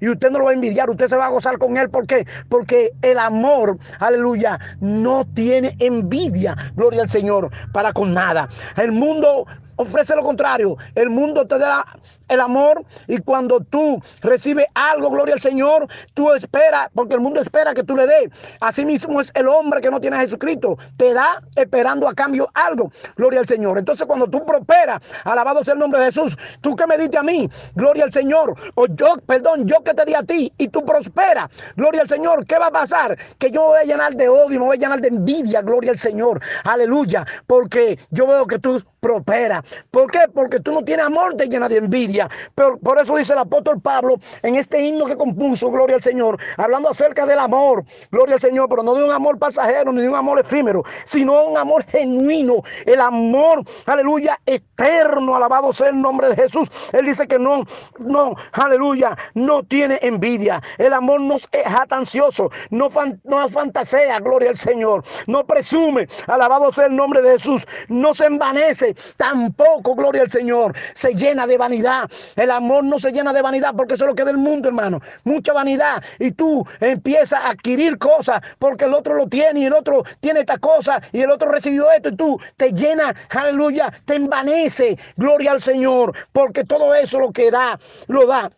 y 0.00 0.08
usted 0.08 0.30
no 0.30 0.38
lo 0.38 0.44
va 0.44 0.50
a 0.50 0.54
envidiar, 0.54 0.90
usted 0.90 1.08
se 1.08 1.16
va 1.16 1.26
a 1.26 1.30
gozar 1.30 1.58
con 1.58 1.76
él. 1.76 1.88
¿Por 1.88 2.06
qué? 2.06 2.26
Porque 2.48 2.92
el 3.02 3.18
amor, 3.18 3.78
aleluya, 3.98 4.58
no 4.80 5.26
tiene 5.34 5.76
envidia, 5.78 6.56
gloria 6.76 7.02
al 7.02 7.10
Señor, 7.10 7.50
para 7.72 7.92
con 7.92 8.12
nada. 8.12 8.48
El 8.76 8.92
mundo 8.92 9.46
ofrece 9.76 10.14
lo 10.14 10.22
contrario. 10.22 10.76
El 10.94 11.08
mundo 11.10 11.46
te 11.46 11.58
da 11.58 11.86
el 12.30 12.40
amor 12.40 12.84
y 13.06 13.18
cuando 13.18 13.60
tú 13.60 14.02
recibes 14.22 14.66
algo, 14.74 15.10
gloria 15.10 15.34
al 15.34 15.40
Señor, 15.40 15.86
tú 16.14 16.32
esperas, 16.32 16.88
porque 16.94 17.14
el 17.14 17.20
mundo 17.20 17.40
espera 17.40 17.74
que 17.74 17.82
tú 17.82 17.96
le 17.96 18.06
des. 18.06 18.30
Así 18.60 18.84
mismo 18.84 19.20
es 19.20 19.30
el 19.34 19.48
hombre 19.48 19.80
que 19.80 19.90
no 19.90 20.00
tiene 20.00 20.16
a 20.16 20.20
Jesucristo, 20.20 20.78
te 20.96 21.12
da 21.12 21.42
esperando 21.56 22.08
a 22.08 22.14
cambio 22.14 22.48
algo, 22.54 22.90
gloria 23.16 23.40
al 23.40 23.46
Señor. 23.46 23.78
Entonces 23.78 24.06
cuando 24.06 24.28
tú 24.28 24.44
prosperas, 24.44 25.00
alabado 25.24 25.62
sea 25.64 25.74
el 25.74 25.80
nombre 25.80 26.00
de 26.00 26.06
Jesús, 26.06 26.36
tú 26.60 26.74
que 26.76 26.86
me 26.86 26.96
diste 26.96 27.18
a 27.18 27.22
mí, 27.22 27.48
gloria 27.74 28.04
al 28.04 28.12
Señor, 28.12 28.54
o 28.74 28.86
yo, 28.86 29.16
perdón, 29.26 29.66
yo 29.66 29.82
que 29.82 29.94
te 29.94 30.04
di 30.04 30.14
a 30.14 30.22
ti 30.22 30.52
y 30.56 30.68
tú 30.68 30.84
prosperas, 30.84 31.48
gloria 31.76 32.02
al 32.02 32.08
Señor, 32.08 32.46
¿qué 32.46 32.58
va 32.58 32.66
a 32.66 32.70
pasar? 32.70 33.18
Que 33.38 33.50
yo 33.50 33.62
me 33.62 33.66
voy 33.68 33.78
a 33.78 33.84
llenar 33.84 34.14
de 34.14 34.28
odio, 34.28 34.60
me 34.60 34.66
voy 34.66 34.76
a 34.76 34.80
llenar 34.80 35.00
de 35.00 35.08
envidia, 35.08 35.62
gloria 35.62 35.90
al 35.90 35.98
Señor, 35.98 36.40
aleluya, 36.64 37.26
porque 37.46 37.98
yo 38.10 38.26
veo 38.26 38.46
que 38.46 38.58
tú 38.58 38.80
prosperas. 39.00 39.62
¿Por 39.90 40.10
qué? 40.10 40.20
Porque 40.32 40.60
tú 40.60 40.72
no 40.72 40.82
tienes 40.84 41.06
amor, 41.06 41.34
te 41.36 41.48
llena 41.48 41.68
de 41.68 41.78
envidia. 41.78 42.19
Por 42.54 42.98
eso 43.00 43.16
dice 43.16 43.32
el 43.32 43.38
apóstol 43.38 43.80
Pablo 43.80 44.16
en 44.42 44.56
este 44.56 44.80
himno 44.80 45.06
que 45.06 45.16
compuso, 45.16 45.70
Gloria 45.70 45.96
al 45.96 46.02
Señor, 46.02 46.38
hablando 46.56 46.88
acerca 46.88 47.26
del 47.26 47.38
amor, 47.38 47.84
Gloria 48.10 48.34
al 48.34 48.40
Señor, 48.40 48.68
pero 48.68 48.82
no 48.82 48.94
de 48.94 49.04
un 49.04 49.10
amor 49.10 49.38
pasajero 49.38 49.92
ni 49.92 50.02
de 50.02 50.08
un 50.08 50.14
amor 50.14 50.38
efímero, 50.38 50.82
sino 51.04 51.44
un 51.44 51.56
amor 51.56 51.84
genuino, 51.84 52.62
el 52.86 53.00
amor, 53.00 53.62
aleluya, 53.86 54.38
eterno, 54.46 55.36
alabado 55.36 55.72
sea 55.72 55.88
el 55.88 56.00
nombre 56.00 56.28
de 56.28 56.36
Jesús. 56.36 56.68
Él 56.92 57.06
dice 57.06 57.26
que 57.26 57.38
no, 57.38 57.64
no, 57.98 58.34
aleluya, 58.52 59.16
no 59.34 59.62
tiene 59.62 59.98
envidia. 60.02 60.60
El 60.78 60.92
amor 60.92 61.20
no 61.20 61.36
es 61.36 61.48
jatancioso, 61.64 62.50
no, 62.70 62.88
no 63.24 63.48
fantasea, 63.48 64.20
gloria 64.20 64.50
al 64.50 64.56
Señor, 64.56 65.04
no 65.26 65.44
presume, 65.46 66.08
alabado 66.26 66.72
sea 66.72 66.86
el 66.86 66.96
nombre 66.96 67.22
de 67.22 67.32
Jesús, 67.32 67.66
no 67.88 68.14
se 68.14 68.26
envanece, 68.26 68.94
tampoco, 69.16 69.94
gloria 69.94 70.22
al 70.22 70.30
Señor, 70.30 70.74
se 70.94 71.14
llena 71.14 71.46
de 71.46 71.58
vanidad. 71.58 72.09
El 72.36 72.50
amor 72.50 72.84
no 72.84 72.98
se 72.98 73.12
llena 73.12 73.32
de 73.32 73.42
vanidad 73.42 73.74
porque 73.76 73.94
eso 73.94 74.04
es 74.04 74.08
lo 74.08 74.14
que 74.14 74.22
es 74.22 74.26
del 74.26 74.38
mundo, 74.38 74.68
hermano. 74.68 75.00
Mucha 75.24 75.52
vanidad. 75.52 76.02
Y 76.18 76.32
tú 76.32 76.66
empiezas 76.80 77.44
a 77.44 77.50
adquirir 77.50 77.98
cosas 77.98 78.40
porque 78.58 78.84
el 78.84 78.94
otro 78.94 79.14
lo 79.14 79.26
tiene 79.28 79.60
y 79.60 79.64
el 79.64 79.72
otro 79.72 80.04
tiene 80.20 80.40
esta 80.40 80.58
cosa 80.58 81.00
y 81.12 81.20
el 81.20 81.30
otro 81.30 81.50
recibió 81.50 81.90
esto 81.90 82.10
y 82.10 82.16
tú 82.16 82.40
te 82.56 82.72
llenas, 82.72 83.14
aleluya, 83.30 83.92
te 84.04 84.16
envanece. 84.16 84.98
Gloria 85.16 85.52
al 85.52 85.60
Señor 85.60 86.14
porque 86.32 86.64
todo 86.64 86.94
eso 86.94 87.18
lo 87.18 87.30
que 87.30 87.50
da, 87.50 87.78
lo 88.06 88.26
da 88.26 88.50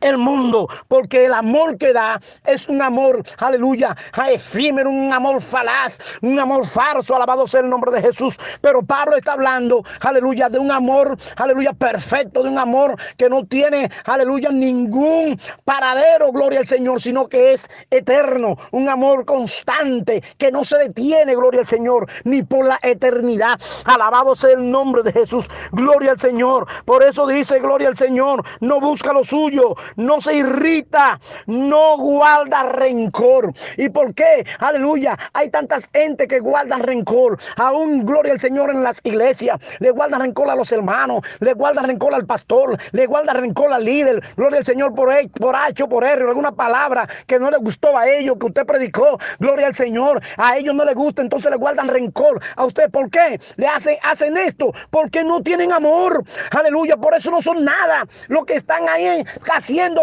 el 0.00 0.18
mundo, 0.18 0.68
porque 0.88 1.26
el 1.26 1.34
amor 1.34 1.76
que 1.78 1.92
da 1.92 2.20
es 2.46 2.68
un 2.68 2.80
amor, 2.82 3.22
aleluya, 3.38 3.96
efímero, 4.30 4.90
un 4.90 5.12
amor 5.12 5.40
falaz, 5.40 5.98
un 6.22 6.38
amor 6.38 6.66
falso, 6.66 7.16
alabado 7.16 7.46
sea 7.46 7.60
el 7.60 7.70
nombre 7.70 7.90
de 7.92 8.02
Jesús. 8.02 8.38
Pero 8.60 8.82
Pablo 8.82 9.16
está 9.16 9.32
hablando, 9.32 9.84
aleluya, 10.00 10.48
de 10.48 10.58
un 10.58 10.70
amor, 10.70 11.16
aleluya, 11.36 11.72
perfecto, 11.72 12.42
de 12.42 12.50
un 12.50 12.58
amor 12.58 12.96
que 13.16 13.28
no 13.28 13.44
tiene, 13.46 13.90
aleluya, 14.04 14.50
ningún 14.50 15.40
paradero, 15.64 16.32
gloria 16.32 16.60
al 16.60 16.66
Señor, 16.66 17.00
sino 17.00 17.28
que 17.28 17.52
es 17.52 17.68
eterno, 17.90 18.56
un 18.72 18.88
amor 18.88 19.24
constante, 19.24 20.22
que 20.38 20.52
no 20.52 20.64
se 20.64 20.78
detiene, 20.78 21.34
gloria 21.34 21.60
al 21.60 21.66
Señor, 21.66 22.08
ni 22.24 22.42
por 22.42 22.66
la 22.66 22.78
eternidad. 22.82 23.60
Alabado 23.84 24.36
sea 24.36 24.52
el 24.52 24.70
nombre 24.70 25.02
de 25.02 25.12
Jesús, 25.12 25.48
gloria 25.72 26.12
al 26.12 26.20
Señor. 26.20 26.66
Por 26.84 27.02
eso 27.02 27.26
dice, 27.26 27.58
gloria 27.60 27.88
al 27.88 27.96
Señor, 27.96 28.44
no 28.60 28.80
busca 28.80 29.12
lo 29.12 29.24
suyo, 29.24 29.74
no 29.96 30.20
se 30.20 30.34
irrita, 30.34 31.20
no 31.46 31.96
guarda 31.98 32.64
rencor. 32.64 33.52
¿Y 33.76 33.88
por 33.88 34.14
qué? 34.14 34.44
Aleluya. 34.58 35.18
Hay 35.32 35.50
tantas 35.50 35.88
gente 35.92 36.26
que 36.26 36.40
guardan 36.40 36.82
rencor. 36.82 37.38
Aún 37.56 38.04
gloria 38.04 38.32
al 38.32 38.40
Señor 38.40 38.70
en 38.70 38.82
las 38.82 39.00
iglesias. 39.04 39.58
Le 39.78 39.90
guardan 39.90 40.20
rencor 40.20 40.50
a 40.50 40.56
los 40.56 40.70
hermanos, 40.72 41.22
le 41.40 41.54
guardan 41.54 41.86
rencor 41.86 42.14
al 42.14 42.26
pastor, 42.26 42.78
le 42.92 43.06
guardan 43.06 43.36
rencor 43.36 43.72
al 43.72 43.84
líder. 43.84 44.22
Gloria 44.36 44.58
al 44.58 44.64
Señor 44.64 44.94
por, 44.94 45.10
por 45.38 45.56
H, 45.56 45.86
por 45.86 46.04
R, 46.04 46.24
alguna 46.28 46.52
palabra 46.52 47.08
que 47.26 47.38
no 47.38 47.50
le 47.50 47.58
gustó 47.58 47.96
a 47.96 48.08
ellos, 48.08 48.36
que 48.38 48.46
usted 48.46 48.66
predicó. 48.66 49.18
Gloria 49.38 49.66
al 49.68 49.74
Señor. 49.74 50.20
A 50.36 50.56
ellos 50.56 50.74
no 50.74 50.84
les 50.84 50.94
gusta, 50.94 51.22
entonces 51.22 51.50
le 51.50 51.56
guardan 51.56 51.88
rencor 51.88 52.40
a 52.56 52.64
usted. 52.64 52.90
¿Por 52.90 53.10
qué? 53.10 53.40
Le 53.56 53.66
hacen, 53.66 53.96
hacen 54.02 54.36
esto 54.36 54.72
porque 54.90 55.24
no 55.24 55.42
tienen 55.42 55.72
amor. 55.72 56.24
Aleluya. 56.50 56.96
Por 56.96 57.14
eso 57.14 57.30
no 57.30 57.42
son 57.42 57.64
nada. 57.64 58.06
Los 58.28 58.44
que 58.44 58.54
están 58.54 58.88
ahí 58.88 59.24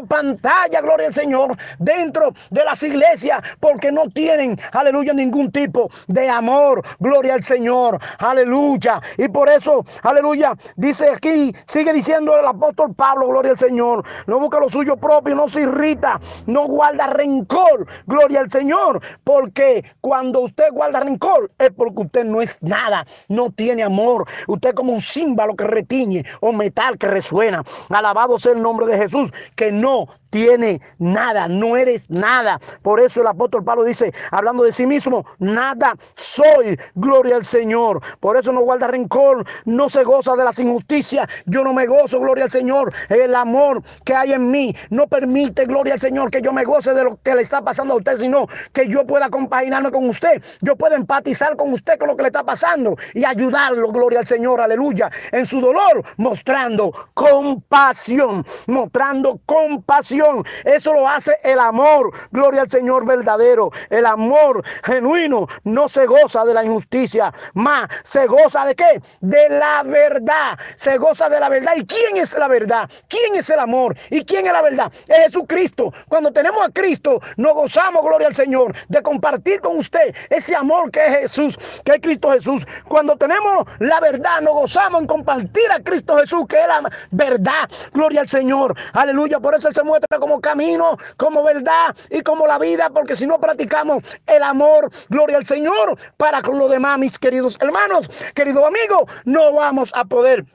pantalla, 0.07 0.81
gloria 0.81 1.07
al 1.07 1.13
Señor, 1.13 1.55
dentro 1.79 2.33
de 2.49 2.63
las 2.63 2.81
iglesias, 2.83 3.41
porque 3.59 3.91
no 3.91 4.09
tienen, 4.09 4.57
aleluya, 4.71 5.13
ningún 5.13 5.51
tipo 5.51 5.89
de 6.07 6.29
amor. 6.29 6.83
Gloria 6.99 7.33
al 7.35 7.43
Señor. 7.43 7.99
Aleluya. 8.19 9.01
Y 9.17 9.27
por 9.29 9.49
eso, 9.49 9.85
aleluya, 10.03 10.53
dice 10.75 11.09
aquí, 11.09 11.53
sigue 11.67 11.93
diciendo 11.93 12.37
el 12.37 12.45
apóstol 12.45 12.93
Pablo, 12.95 13.27
gloria 13.27 13.51
al 13.51 13.57
Señor. 13.57 14.03
No 14.27 14.39
busca 14.39 14.59
lo 14.59 14.69
suyo 14.69 14.97
propio, 14.97 15.35
no 15.35 15.49
se 15.49 15.61
irrita, 15.61 16.19
no 16.45 16.67
guarda 16.67 17.07
rencor. 17.07 17.87
Gloria 18.05 18.41
al 18.41 18.51
Señor. 18.51 19.01
Porque 19.23 19.83
cuando 20.01 20.41
usted 20.41 20.71
guarda 20.71 20.99
rencor 20.99 21.51
es 21.57 21.71
porque 21.71 22.01
usted 22.01 22.23
no 22.25 22.41
es 22.41 22.61
nada, 22.61 23.05
no 23.27 23.51
tiene 23.51 23.83
amor. 23.83 24.25
Usted 24.47 24.73
como 24.73 24.93
un 24.93 25.01
símbolo 25.01 25.55
que 25.55 25.65
retiñe 25.65 26.23
o 26.41 26.51
metal 26.51 26.97
que 26.97 27.07
resuena. 27.07 27.63
Alabado 27.89 28.39
sea 28.39 28.53
el 28.53 28.61
nombre 28.61 28.85
de 28.85 28.97
Jesús, 28.97 29.31
que 29.55 29.64
no 29.71 30.07
tiene 30.35 30.81
nada, 30.99 31.47
no 31.47 31.77
eres 31.77 32.09
nada. 32.09 32.59
Por 32.81 32.99
eso 32.99 33.21
el 33.21 33.27
apóstol 33.27 33.63
Pablo 33.63 33.85
dice, 33.85 34.13
hablando 34.31 34.63
de 34.63 34.73
sí 34.73 34.85
mismo, 34.85 35.25
nada 35.39 35.95
soy, 36.15 36.77
gloria 36.93 37.37
al 37.37 37.45
Señor. 37.45 38.01
Por 38.19 38.35
eso 38.35 38.51
no 38.51 38.59
guarda 38.59 38.87
rencor, 38.87 39.45
no 39.63 39.87
se 39.87 40.03
goza 40.03 40.35
de 40.35 40.43
las 40.43 40.59
injusticias. 40.59 41.25
Yo 41.45 41.63
no 41.63 41.73
me 41.73 41.85
gozo, 41.85 42.19
gloria 42.19 42.43
al 42.43 42.51
Señor. 42.51 42.93
El 43.07 43.33
amor 43.33 43.81
que 44.03 44.13
hay 44.13 44.33
en 44.33 44.51
mí 44.51 44.75
no 44.89 45.07
permite, 45.07 45.63
gloria 45.67 45.93
al 45.93 46.01
Señor, 46.01 46.29
que 46.29 46.41
yo 46.41 46.51
me 46.51 46.65
goce 46.65 46.93
de 46.93 47.05
lo 47.05 47.17
que 47.23 47.33
le 47.33 47.41
está 47.41 47.61
pasando 47.61 47.93
a 47.93 47.97
usted, 47.97 48.17
sino 48.17 48.47
que 48.73 48.89
yo 48.89 49.07
pueda 49.07 49.29
compaginarme 49.29 49.89
con 49.89 50.09
usted. 50.09 50.43
Yo 50.59 50.75
pueda 50.75 50.97
empatizar 50.97 51.55
con 51.55 51.71
usted 51.71 51.97
con 51.97 52.09
lo 52.09 52.17
que 52.17 52.23
le 52.23 52.27
está 52.27 52.43
pasando 52.43 52.97
y 53.13 53.23
ayudarlo, 53.23 53.87
gloria 53.87 54.19
al 54.19 54.27
Señor, 54.27 54.59
aleluya, 54.59 55.09
en 55.31 55.45
su 55.45 55.61
dolor, 55.61 56.03
mostrando 56.17 56.91
compasión, 57.13 58.43
mostrando 58.67 59.39
compasión 59.45 60.24
eso 60.63 60.93
lo 60.93 61.07
hace 61.07 61.37
el 61.43 61.59
amor. 61.59 62.11
Gloria 62.31 62.61
al 62.61 62.69
Señor 62.69 63.05
verdadero. 63.05 63.71
El 63.89 64.05
amor 64.05 64.63
genuino 64.83 65.47
no 65.63 65.87
se 65.87 66.05
goza 66.05 66.45
de 66.45 66.53
la 66.53 66.63
injusticia, 66.63 67.33
más 67.53 67.89
se 68.03 68.27
goza 68.27 68.65
de 68.65 68.75
qué? 68.75 69.01
De 69.21 69.49
la 69.49 69.83
verdad. 69.83 70.57
Se 70.75 70.97
goza 70.97 71.29
de 71.29 71.39
la 71.39 71.49
verdad. 71.49 71.73
¿Y 71.75 71.85
quién 71.85 72.17
es 72.17 72.37
la 72.37 72.47
verdad? 72.47 72.89
¿Quién 73.07 73.35
es 73.35 73.49
el 73.49 73.59
amor? 73.59 73.95
¿Y 74.09 74.23
quién 74.23 74.45
es 74.47 74.53
la 74.53 74.61
verdad? 74.61 74.91
Es 75.07 75.25
Jesucristo. 75.25 75.93
Cuando 76.07 76.31
tenemos 76.31 76.61
a 76.63 76.69
Cristo, 76.69 77.19
nos 77.37 77.53
gozamos, 77.53 78.03
gloria 78.03 78.27
al 78.27 78.35
Señor, 78.35 78.75
de 78.87 79.01
compartir 79.01 79.61
con 79.61 79.77
usted 79.77 80.15
ese 80.29 80.55
amor 80.55 80.91
que 80.91 81.05
es 81.05 81.19
Jesús, 81.19 81.57
que 81.83 81.93
es 81.93 82.01
Cristo 82.01 82.31
Jesús. 82.31 82.65
Cuando 82.87 83.15
tenemos 83.17 83.65
la 83.79 83.99
verdad, 83.99 84.41
nos 84.41 84.53
gozamos 84.53 85.01
en 85.01 85.07
compartir 85.07 85.71
a 85.71 85.79
Cristo 85.79 86.17
Jesús, 86.17 86.45
que 86.47 86.59
es 86.61 86.67
la 86.67 86.89
verdad. 87.11 87.69
Gloria 87.93 88.21
al 88.21 88.27
Señor. 88.27 88.75
Aleluya. 88.93 89.39
Por 89.39 89.55
eso 89.55 89.67
Él 89.67 89.75
se 89.75 89.83
muestra 89.83 90.04
como 90.19 90.39
camino, 90.39 90.97
como 91.17 91.43
verdad 91.43 91.95
y 92.09 92.21
como 92.21 92.47
la 92.47 92.59
vida, 92.59 92.89
porque 92.89 93.15
si 93.15 93.25
no 93.25 93.39
practicamos 93.39 94.03
el 94.27 94.43
amor, 94.43 94.89
gloria 95.09 95.37
al 95.37 95.45
Señor, 95.45 95.97
para 96.17 96.41
con 96.41 96.57
los 96.59 96.69
demás, 96.69 96.99
mis 96.99 97.19
queridos 97.19 97.57
hermanos, 97.59 98.07
querido 98.33 98.65
amigo, 98.65 99.07
no 99.25 99.53
vamos 99.53 99.91
a 99.95 100.05
poder 100.05 100.45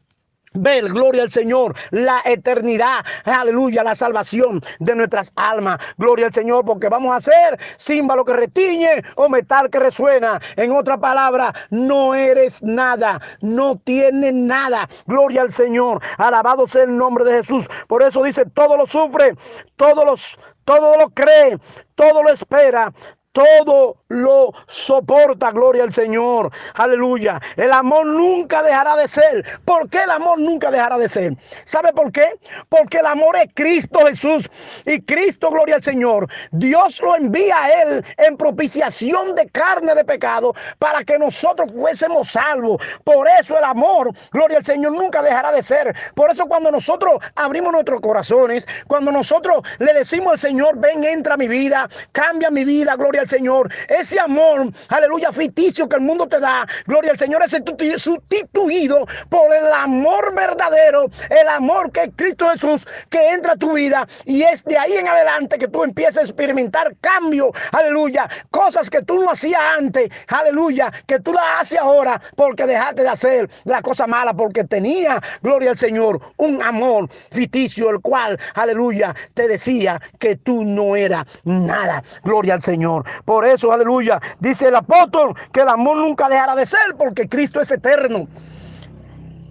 Ver, 0.52 0.88
gloria 0.88 1.22
al 1.22 1.30
Señor, 1.30 1.76
la 1.92 2.22
eternidad, 2.24 3.04
aleluya, 3.24 3.84
la 3.84 3.94
salvación 3.94 4.60
de 4.80 4.96
nuestras 4.96 5.30
almas. 5.36 5.78
Gloria 5.96 6.26
al 6.26 6.34
Señor, 6.34 6.64
porque 6.64 6.88
vamos 6.88 7.14
a 7.14 7.20
ser 7.20 7.56
símbolo 7.76 8.24
que 8.24 8.32
retiñe 8.32 9.00
o 9.14 9.28
metal 9.28 9.70
que 9.70 9.78
resuena. 9.78 10.40
En 10.56 10.72
otra 10.72 10.98
palabra, 10.98 11.54
no 11.70 12.16
eres 12.16 12.60
nada, 12.64 13.20
no 13.42 13.78
tienes 13.78 14.34
nada. 14.34 14.88
Gloria 15.06 15.42
al 15.42 15.52
Señor, 15.52 16.02
alabado 16.18 16.66
sea 16.66 16.82
el 16.82 16.96
nombre 16.96 17.24
de 17.24 17.34
Jesús. 17.34 17.68
Por 17.86 18.02
eso 18.02 18.20
dice, 18.24 18.44
todo 18.46 18.76
lo 18.76 18.86
sufre, 18.86 19.36
todos 19.76 20.04
los, 20.04 20.36
todo 20.64 20.98
lo 20.98 21.10
cree, 21.10 21.58
todo 21.94 22.24
lo 22.24 22.28
espera, 22.28 22.92
todo 23.32 23.96
lo 24.08 24.52
soporta, 24.66 25.50
gloria 25.52 25.84
al 25.84 25.92
Señor. 25.92 26.50
Aleluya. 26.74 27.40
El 27.56 27.72
amor 27.72 28.06
nunca 28.06 28.62
dejará 28.62 28.96
de 28.96 29.06
ser. 29.06 29.44
¿Por 29.64 29.88
qué 29.88 30.02
el 30.02 30.10
amor 30.10 30.40
nunca 30.40 30.70
dejará 30.70 30.98
de 30.98 31.08
ser? 31.08 31.36
¿Sabe 31.64 31.92
por 31.92 32.10
qué? 32.10 32.26
Porque 32.68 32.98
el 32.98 33.06
amor 33.06 33.36
es 33.36 33.48
Cristo 33.54 34.00
Jesús. 34.06 34.50
Y 34.84 35.00
Cristo, 35.02 35.50
gloria 35.50 35.76
al 35.76 35.82
Señor. 35.82 36.26
Dios 36.50 37.00
lo 37.00 37.14
envía 37.16 37.62
a 37.62 37.70
Él 37.82 38.04
en 38.18 38.36
propiciación 38.36 39.34
de 39.36 39.48
carne 39.48 39.94
de 39.94 40.04
pecado 40.04 40.54
para 40.78 41.04
que 41.04 41.18
nosotros 41.18 41.70
fuésemos 41.72 42.32
salvos. 42.32 42.82
Por 43.04 43.28
eso 43.40 43.56
el 43.56 43.64
amor, 43.64 44.10
gloria 44.32 44.58
al 44.58 44.64
Señor, 44.64 44.92
nunca 44.92 45.22
dejará 45.22 45.52
de 45.52 45.62
ser. 45.62 45.94
Por 46.14 46.30
eso 46.30 46.46
cuando 46.46 46.70
nosotros 46.72 47.18
abrimos 47.36 47.72
nuestros 47.72 48.00
corazones, 48.00 48.66
cuando 48.88 49.12
nosotros 49.12 49.62
le 49.78 49.92
decimos 49.92 50.32
al 50.32 50.38
Señor, 50.38 50.78
ven, 50.78 51.04
entra 51.04 51.34
a 51.34 51.36
mi 51.36 51.46
vida, 51.46 51.88
cambia 52.12 52.50
mi 52.50 52.64
vida, 52.64 52.96
gloria 52.96 53.19
al 53.20 53.28
Señor. 53.28 53.70
Ese 53.88 54.18
amor, 54.18 54.70
aleluya, 54.88 55.32
ficticio 55.32 55.88
que 55.88 55.96
el 55.96 56.02
mundo 56.02 56.26
te 56.26 56.40
da, 56.40 56.66
gloria 56.86 57.12
al 57.12 57.18
Señor, 57.18 57.42
es 57.42 58.02
sustituido 58.02 59.06
por 59.28 59.54
el 59.54 59.72
amor 59.72 60.34
verdadero, 60.34 61.06
el 61.28 61.48
amor 61.48 61.92
que 61.92 62.10
Cristo 62.16 62.48
Jesús, 62.50 62.86
que 63.08 63.30
entra 63.30 63.52
a 63.52 63.56
tu 63.56 63.74
vida 63.74 64.06
y 64.24 64.42
es 64.42 64.64
de 64.64 64.78
ahí 64.78 64.94
en 64.94 65.08
adelante 65.08 65.58
que 65.58 65.68
tú 65.68 65.84
empiezas 65.84 66.18
a 66.18 66.22
experimentar 66.22 66.94
cambio, 67.00 67.52
aleluya, 67.72 68.28
cosas 68.50 68.90
que 68.90 69.02
tú 69.02 69.22
no 69.22 69.30
hacías 69.30 69.60
antes, 69.78 70.10
aleluya, 70.28 70.92
que 71.06 71.20
tú 71.20 71.32
las 71.32 71.60
haces 71.60 71.78
ahora 71.78 72.20
porque 72.36 72.66
dejaste 72.66 73.02
de 73.02 73.08
hacer 73.08 73.50
la 73.64 73.82
cosa 73.82 74.06
mala, 74.06 74.34
porque 74.34 74.64
tenía, 74.64 75.20
gloria 75.42 75.70
al 75.70 75.78
Señor, 75.78 76.20
un 76.36 76.62
amor 76.62 77.08
ficticio, 77.30 77.90
el 77.90 78.00
cual, 78.00 78.38
aleluya, 78.54 79.14
te 79.34 79.48
decía 79.48 80.00
que 80.18 80.36
tú 80.36 80.64
no 80.64 80.96
eras 80.96 81.26
nada, 81.44 82.02
gloria 82.24 82.54
al 82.54 82.62
Señor. 82.62 83.04
Por 83.24 83.46
eso, 83.46 83.72
aleluya, 83.72 84.20
dice 84.38 84.68
el 84.68 84.76
apóstol 84.76 85.34
que 85.52 85.60
el 85.60 85.68
amor 85.68 85.96
nunca 85.96 86.28
dejará 86.28 86.54
de 86.54 86.66
ser 86.66 86.94
porque 86.96 87.28
Cristo 87.28 87.60
es 87.60 87.70
eterno. 87.70 88.26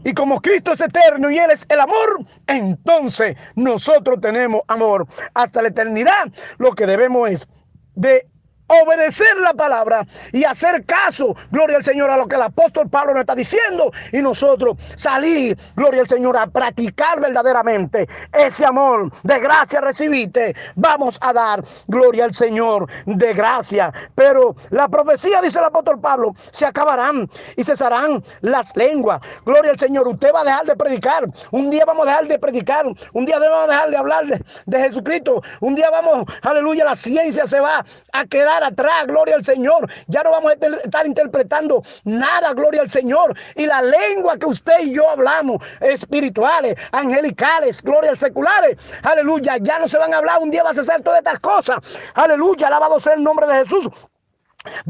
Y 0.04 0.14
como 0.14 0.42
Cristo 0.42 0.72
es 0.72 0.82
eterno 0.82 1.30
y 1.30 1.38
Él 1.38 1.52
es 1.52 1.66
el 1.70 1.80
amor, 1.80 2.24
entonces 2.48 3.38
nosotros 3.56 4.20
tenemos 4.22 4.62
amor 4.68 5.06
hasta 5.34 5.62
la 5.62 5.68
eternidad. 5.68 6.32
Lo 6.58 6.72
que 6.72 6.86
debemos 6.86 7.30
es 7.30 7.48
de 7.96 8.26
obedecer 8.70 9.36
la 9.38 9.54
palabra 9.54 10.06
y 10.32 10.44
hacer 10.44 10.86
caso, 10.86 11.36
gloria 11.52 11.78
al 11.78 11.84
Señor, 11.84 12.10
a 12.10 12.18
lo 12.18 12.28
que 12.28 12.36
el 12.36 12.44
apóstol 12.44 12.90
Pablo 12.90 13.14
nos 13.14 13.22
está 13.22 13.36
diciendo 13.36 13.92
y 14.12 14.22
nosotros 14.22 14.78
salir, 14.96 15.58
gloria 15.76 16.02
al 16.02 16.08
Señor, 16.08 16.38
a 16.38 16.48
practicar 16.48 17.20
verdaderamente 17.20 18.08
ese 18.34 18.66
amor 18.66 19.12
de 19.24 19.40
gracia 19.40 19.82
recibiste. 19.82 20.56
Vamos 20.76 21.18
a 21.22 21.34
dar 21.34 21.64
gloria 21.88 22.26
al 22.26 22.34
Señor 22.34 22.88
de 23.06 23.34
gracia. 23.34 23.92
Pero 24.16 24.56
la 24.70 24.88
profecía, 24.88 25.42
dice 25.42 25.60
el 25.60 25.66
apóstol 25.66 26.00
Pablo, 26.00 26.34
se 26.52 26.66
acabarán 26.66 27.30
y 27.56 27.64
cesarán 27.64 28.24
las 28.42 28.76
lenguas. 28.76 29.22
Gloria 29.46 29.72
al 29.72 29.80
Señor, 29.80 30.08
usted 30.08 30.32
va 30.34 30.42
a 30.42 30.46
dejar 30.46 30.66
de 30.66 30.76
predicar. 30.76 31.26
Un 31.52 31.70
día 31.70 31.86
vamos 31.86 32.06
a 32.06 32.10
dejar 32.12 32.28
de 32.28 32.40
predicar. 32.40 32.86
Un 33.14 33.26
día 33.26 33.40
vamos 33.40 33.66
a 33.66 33.72
dejar 33.72 33.90
de 33.90 33.98
hablar 33.98 34.26
de, 34.28 34.42
de 34.66 34.80
Jesucristo. 34.80 35.42
Un 35.60 35.76
día 35.76 35.90
vamos, 35.90 36.26
aleluya, 36.42 36.86
la 36.86 36.96
ciencia 36.96 37.46
se 37.48 37.60
va 37.60 37.84
a 38.14 38.26
quedar 38.26 38.59
atrás, 38.64 39.08
gloria 39.08 39.36
al 39.36 39.46
Señor. 39.46 39.90
Ya 40.08 40.24
no 40.24 40.32
vamos 40.32 40.52
a 40.52 40.66
estar 40.84 41.06
interpretando 41.06 41.84
nada, 42.04 42.54
gloria 42.54 42.82
al 42.82 42.90
Señor. 42.90 43.36
Y 43.56 43.66
la 43.66 43.82
lengua 43.82 44.38
que 44.38 44.46
usted 44.46 44.82
y 44.82 44.94
yo 44.94 45.10
hablamos, 45.10 45.58
espirituales, 45.82 46.76
angelicales, 46.92 47.82
gloria 47.82 48.12
al 48.12 48.20
seculares, 48.20 48.78
aleluya, 49.04 49.58
ya 49.58 49.80
no 49.80 49.88
se 49.88 49.98
van 49.98 50.14
a 50.14 50.18
hablar, 50.18 50.40
un 50.42 50.52
día 50.52 50.64
va 50.64 50.72
a 50.72 50.74
cesar 50.74 51.02
todas 51.02 51.20
estas 51.20 51.40
cosas. 51.40 51.78
Aleluya, 52.14 52.68
alabado 52.68 53.00
sea 53.00 53.14
el 53.14 53.24
nombre 53.24 53.48
de 53.48 53.64
Jesús. 53.64 53.90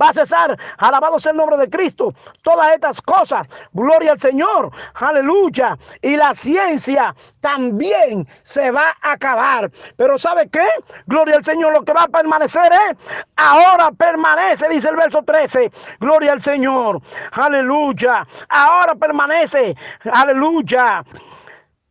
Va 0.01 0.09
a 0.09 0.13
cesar, 0.13 0.57
alabado 0.77 1.19
sea 1.19 1.31
el 1.31 1.37
nombre 1.37 1.57
de 1.57 1.69
Cristo, 1.69 2.13
todas 2.43 2.73
estas 2.73 3.01
cosas, 3.01 3.47
gloria 3.73 4.13
al 4.13 4.19
Señor, 4.19 4.71
aleluya. 4.95 5.77
Y 6.01 6.15
la 6.17 6.33
ciencia 6.33 7.15
también 7.41 8.27
se 8.41 8.71
va 8.71 8.95
a 9.01 9.13
acabar. 9.13 9.71
Pero 9.97 10.17
¿sabe 10.17 10.49
qué? 10.49 10.67
Gloria 11.07 11.37
al 11.37 11.45
Señor, 11.45 11.73
lo 11.73 11.83
que 11.83 11.93
va 11.93 12.03
a 12.03 12.07
permanecer 12.07 12.71
es, 12.71 12.97
ahora 13.35 13.91
permanece, 13.91 14.67
dice 14.69 14.89
el 14.89 14.95
verso 14.95 15.21
13, 15.23 15.71
gloria 15.99 16.33
al 16.33 16.41
Señor, 16.41 17.01
aleluya. 17.31 18.25
Ahora 18.49 18.95
permanece, 18.95 19.75
aleluya, 20.11 21.03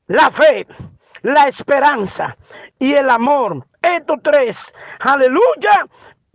la 0.09 0.31
fe. 0.31 0.66
la 1.22 1.48
esperanza 1.48 2.37
y 2.79 2.94
el 2.94 3.11
amor. 3.11 3.66
Estos 3.83 4.18
tres, 4.22 4.74
aleluya, 5.01 5.87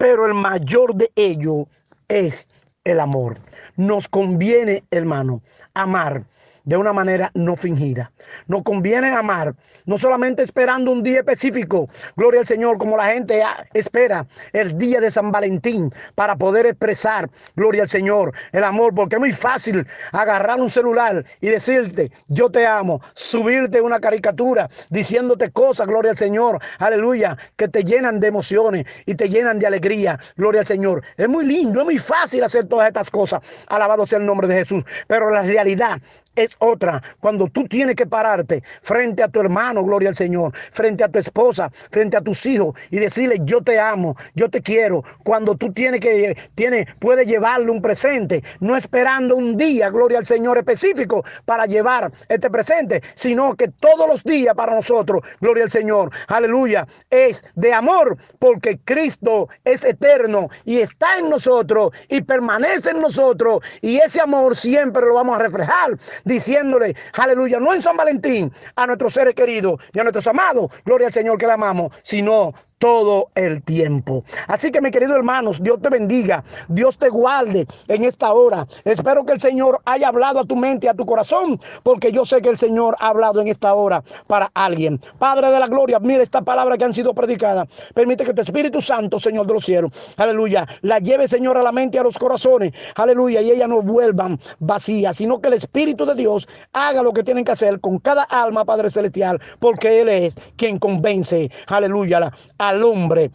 pero 0.04 0.28
el 0.28 0.34
mayor 0.34 0.96
de 0.96 1.10
ellos 1.16 1.66
es 2.10 2.50
el 2.84 3.00
amor. 3.00 3.38
Nos 3.78 4.10
conviene, 4.10 4.84
hermano, 4.92 5.42
amar 5.76 6.26
de 6.64 6.78
una 6.78 6.94
manera 6.94 7.32
no 7.34 7.56
fingida. 7.56 8.12
Nos 8.48 8.64
conviene 8.64 9.10
amar, 9.10 9.56
no 9.86 9.98
solamente 9.98 10.44
esperando 10.44 10.92
un 10.92 11.04
día 11.04 11.20
específico, 11.20 11.90
gloria 12.16 12.42
al 12.42 12.48
Señor, 12.48 12.78
como 12.78 12.98
la 12.98 13.08
gente 13.08 13.44
espera 13.74 14.26
el 14.54 14.78
día 14.78 15.02
de 15.02 15.12
San 15.12 15.32
Valentín 15.32 15.92
para 16.16 16.36
poder 16.36 16.66
expresar, 16.66 17.30
gloria 17.56 17.84
al 17.84 17.90
Señor, 17.90 18.34
el 18.52 18.64
amor, 18.64 18.94
porque 18.96 19.16
es 19.16 19.20
muy 19.20 19.32
fácil 19.32 19.86
agarrar 20.12 20.60
un 20.60 20.70
celular 20.70 21.26
y 21.42 21.50
decirte, 21.50 22.12
yo 22.28 22.50
te 22.50 22.66
amo, 22.66 23.02
subirte 23.14 23.82
una 23.82 24.00
caricatura 24.00 24.70
diciéndote 24.90 25.52
cosas, 25.52 25.88
gloria 25.88 26.12
al 26.12 26.18
Señor, 26.18 26.60
aleluya, 26.80 27.38
que 27.58 27.68
te 27.68 27.84
llenan 27.84 28.20
de 28.20 28.28
emociones 28.28 28.86
y 29.06 29.16
te 29.16 29.30
llenan 29.30 29.60
de 29.60 29.68
alegría, 29.68 30.20
gloria 30.38 30.62
al 30.62 30.68
Señor. 30.68 31.04
Es 31.18 31.28
muy 31.28 31.46
lindo, 31.46 31.80
es 31.82 31.86
muy 31.86 31.98
fácil 31.98 32.44
hacer 32.44 32.66
todas 32.66 32.88
estas 32.88 33.10
cosas, 33.10 33.42
alabado 33.68 34.06
sea 34.06 34.20
el 34.20 34.26
nombre 34.26 34.48
de 34.48 34.56
Jesús, 34.56 34.84
pero 35.08 35.30
la 35.30 35.42
realidad 35.42 36.00
es 36.36 36.53
otra. 36.60 37.02
Cuando 37.20 37.48
tú 37.48 37.68
tienes 37.68 37.96
que 37.96 38.06
pararte 38.06 38.64
frente 38.82 39.24
a 39.24 39.28
tu 39.28 39.40
hermano, 39.40 39.84
gloria 39.84 40.10
al 40.10 40.16
Señor, 40.16 40.54
frente 40.72 41.04
a 41.04 41.10
tu 41.10 41.20
esposa, 41.20 41.70
frente 41.92 42.18
a 42.18 42.22
tus 42.22 42.46
hijos 42.46 42.78
y 42.90 43.00
decirle 43.00 43.40
yo 43.44 43.62
te 43.62 43.80
amo, 43.80 44.16
yo 44.36 44.50
te 44.50 44.62
quiero. 44.62 45.04
Cuando 45.24 45.56
tú 45.56 45.72
tienes 45.72 46.00
que, 46.00 46.36
tiene, 46.56 46.88
puedes 47.00 47.28
llevarle 47.28 47.72
un 47.72 47.82
presente, 47.82 48.44
no 48.60 48.76
esperando 48.76 49.36
un 49.36 49.58
día, 49.58 49.90
gloria 49.90 50.20
al 50.20 50.26
Señor 50.26 50.58
específico 50.58 51.24
para 51.46 51.66
llevar 51.66 52.12
este 52.30 52.50
presente, 52.50 53.02
sino 53.16 53.56
que 53.56 53.68
todos 53.68 54.08
los 54.08 54.24
días 54.24 54.56
para 54.56 54.76
nosotros, 54.76 55.24
gloria 55.42 55.66
al 55.66 55.72
Señor, 55.72 56.12
aleluya, 56.28 56.86
es 57.10 57.44
de 57.56 57.74
amor, 57.74 58.18
porque 58.40 58.80
Cristo 58.84 59.50
es 59.64 59.84
eterno 59.84 60.50
y 60.66 60.80
está 60.80 61.18
en 61.18 61.30
nosotros 61.30 61.92
y 62.10 62.22
permanece 62.22 62.92
en 62.92 63.02
nosotros 63.02 63.64
y 63.82 63.98
ese 63.98 64.22
amor 64.22 64.56
siempre 64.56 65.06
lo 65.06 65.16
vamos 65.16 65.36
a 65.36 65.40
reflejar 65.40 65.98
diciéndole, 66.44 66.96
aleluya, 67.14 67.60
no 67.60 67.74
en 67.74 67.82
San 67.82 67.96
Valentín, 67.96 68.52
a 68.76 68.86
nuestros 68.86 69.14
seres 69.14 69.34
queridos 69.34 69.82
y 69.94 70.00
a 70.00 70.04
nuestros 70.04 70.28
amados, 70.28 70.72
gloria 70.84 71.08
al 71.08 71.14
Señor 71.14 71.38
que 71.38 71.48
le 71.48 71.54
amamos, 71.54 71.94
sino 72.04 72.54
todo 72.84 73.30
el 73.36 73.64
tiempo. 73.64 74.26
Así 74.50 74.70
que, 74.70 74.82
mis 74.82 74.92
queridos 74.92 75.16
hermanos, 75.16 75.64
Dios 75.64 75.82
te 75.82 75.88
bendiga, 75.88 76.44
Dios 76.68 76.98
te 76.98 77.08
guarde 77.08 77.66
en 77.88 78.04
esta 78.04 78.34
hora. 78.34 78.68
Espero 78.84 79.26
que 79.26 79.32
el 79.32 79.40
Señor 79.40 79.80
haya 79.86 80.10
hablado 80.10 80.42
a 80.42 80.44
tu 80.44 80.58
mente 80.58 80.90
a 80.90 80.94
tu 80.94 81.06
corazón, 81.06 81.62
porque 81.84 82.12
yo 82.12 82.26
sé 82.26 82.42
que 82.42 82.50
el 82.50 82.58
Señor 82.58 82.98
ha 83.00 83.08
hablado 83.08 83.40
en 83.40 83.48
esta 83.48 83.74
hora 83.74 84.04
para 84.28 84.52
alguien. 84.54 85.00
Padre 85.18 85.50
de 85.50 85.62
la 85.62 85.68
gloria, 85.68 85.98
mira 86.00 86.24
esta 86.24 86.42
palabra 86.42 86.78
que 86.78 86.84
han 86.84 86.94
sido 86.94 87.14
predicadas. 87.14 87.70
Permite 87.94 88.26
que 88.26 88.34
tu 88.34 88.42
Espíritu 88.42 88.82
Santo, 88.82 89.18
Señor 89.18 89.48
de 89.48 89.54
los 89.54 89.64
cielos, 89.64 89.94
aleluya, 90.18 90.68
la 90.82 91.00
lleve, 91.00 91.30
Señor, 91.30 91.58
a 91.58 91.64
la 91.64 91.72
mente 91.72 91.96
y 91.96 92.00
a 92.02 92.04
los 92.04 92.20
corazones, 92.20 92.74
aleluya, 92.96 93.40
y 93.40 93.52
ellas 93.52 93.70
no 93.70 93.82
vuelvan 93.82 94.38
vacías, 94.60 95.16
sino 95.16 95.40
que 95.40 95.48
el 95.48 95.54
Espíritu 95.54 96.06
de 96.06 96.16
Dios 96.16 96.50
haga 96.74 97.02
lo 97.02 97.14
que 97.14 97.24
tienen 97.24 97.46
que 97.46 97.54
hacer 97.54 97.80
con 97.80 98.00
cada 98.00 98.24
alma, 98.24 98.66
Padre 98.66 98.90
Celestial, 98.90 99.40
porque 99.60 100.02
Él 100.02 100.10
es 100.10 100.36
quien 100.58 100.80
convence, 100.80 101.50
aleluya, 101.68 102.30
a 102.58 102.73
al 102.74 102.84
hombre 102.84 103.32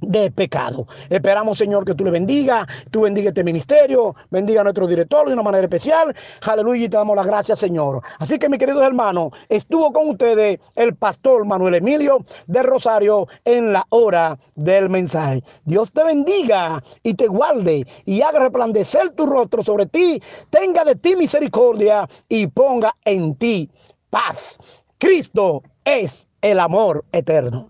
de 0.00 0.30
pecado. 0.30 0.86
Esperamos, 1.10 1.58
Señor, 1.58 1.84
que 1.84 1.94
tú 1.94 2.04
le 2.04 2.10
bendiga, 2.10 2.66
tú 2.90 3.02
bendiga 3.02 3.28
este 3.28 3.44
ministerio, 3.44 4.14
bendiga 4.30 4.60
a 4.60 4.64
nuestro 4.64 4.86
director 4.86 5.26
de 5.26 5.32
una 5.32 5.42
manera 5.42 5.64
especial. 5.64 6.14
Aleluya, 6.42 6.84
y 6.84 6.88
te 6.88 6.96
damos 6.96 7.16
las 7.16 7.26
gracias, 7.26 7.58
Señor. 7.58 8.02
Así 8.18 8.38
que, 8.38 8.48
mis 8.48 8.58
queridos 8.58 8.82
hermanos, 8.82 9.32
estuvo 9.48 9.92
con 9.92 10.10
ustedes 10.10 10.60
el 10.76 10.94
pastor 10.94 11.44
Manuel 11.44 11.74
Emilio 11.74 12.24
de 12.46 12.62
Rosario 12.62 13.26
en 13.44 13.72
la 13.72 13.84
hora 13.90 14.38
del 14.54 14.88
mensaje. 14.88 15.42
Dios 15.64 15.90
te 15.92 16.04
bendiga 16.04 16.82
y 17.02 17.14
te 17.14 17.26
guarde 17.26 17.86
y 18.04 18.22
haga 18.22 18.40
resplandecer 18.40 19.10
tu 19.10 19.26
rostro 19.26 19.62
sobre 19.62 19.86
ti, 19.86 20.22
tenga 20.50 20.84
de 20.84 20.94
ti 20.94 21.16
misericordia 21.16 22.08
y 22.28 22.46
ponga 22.46 22.94
en 23.04 23.34
ti 23.34 23.68
paz. 24.10 24.58
Cristo 24.98 25.62
es 25.84 26.26
el 26.40 26.60
amor 26.60 27.04
eterno. 27.12 27.68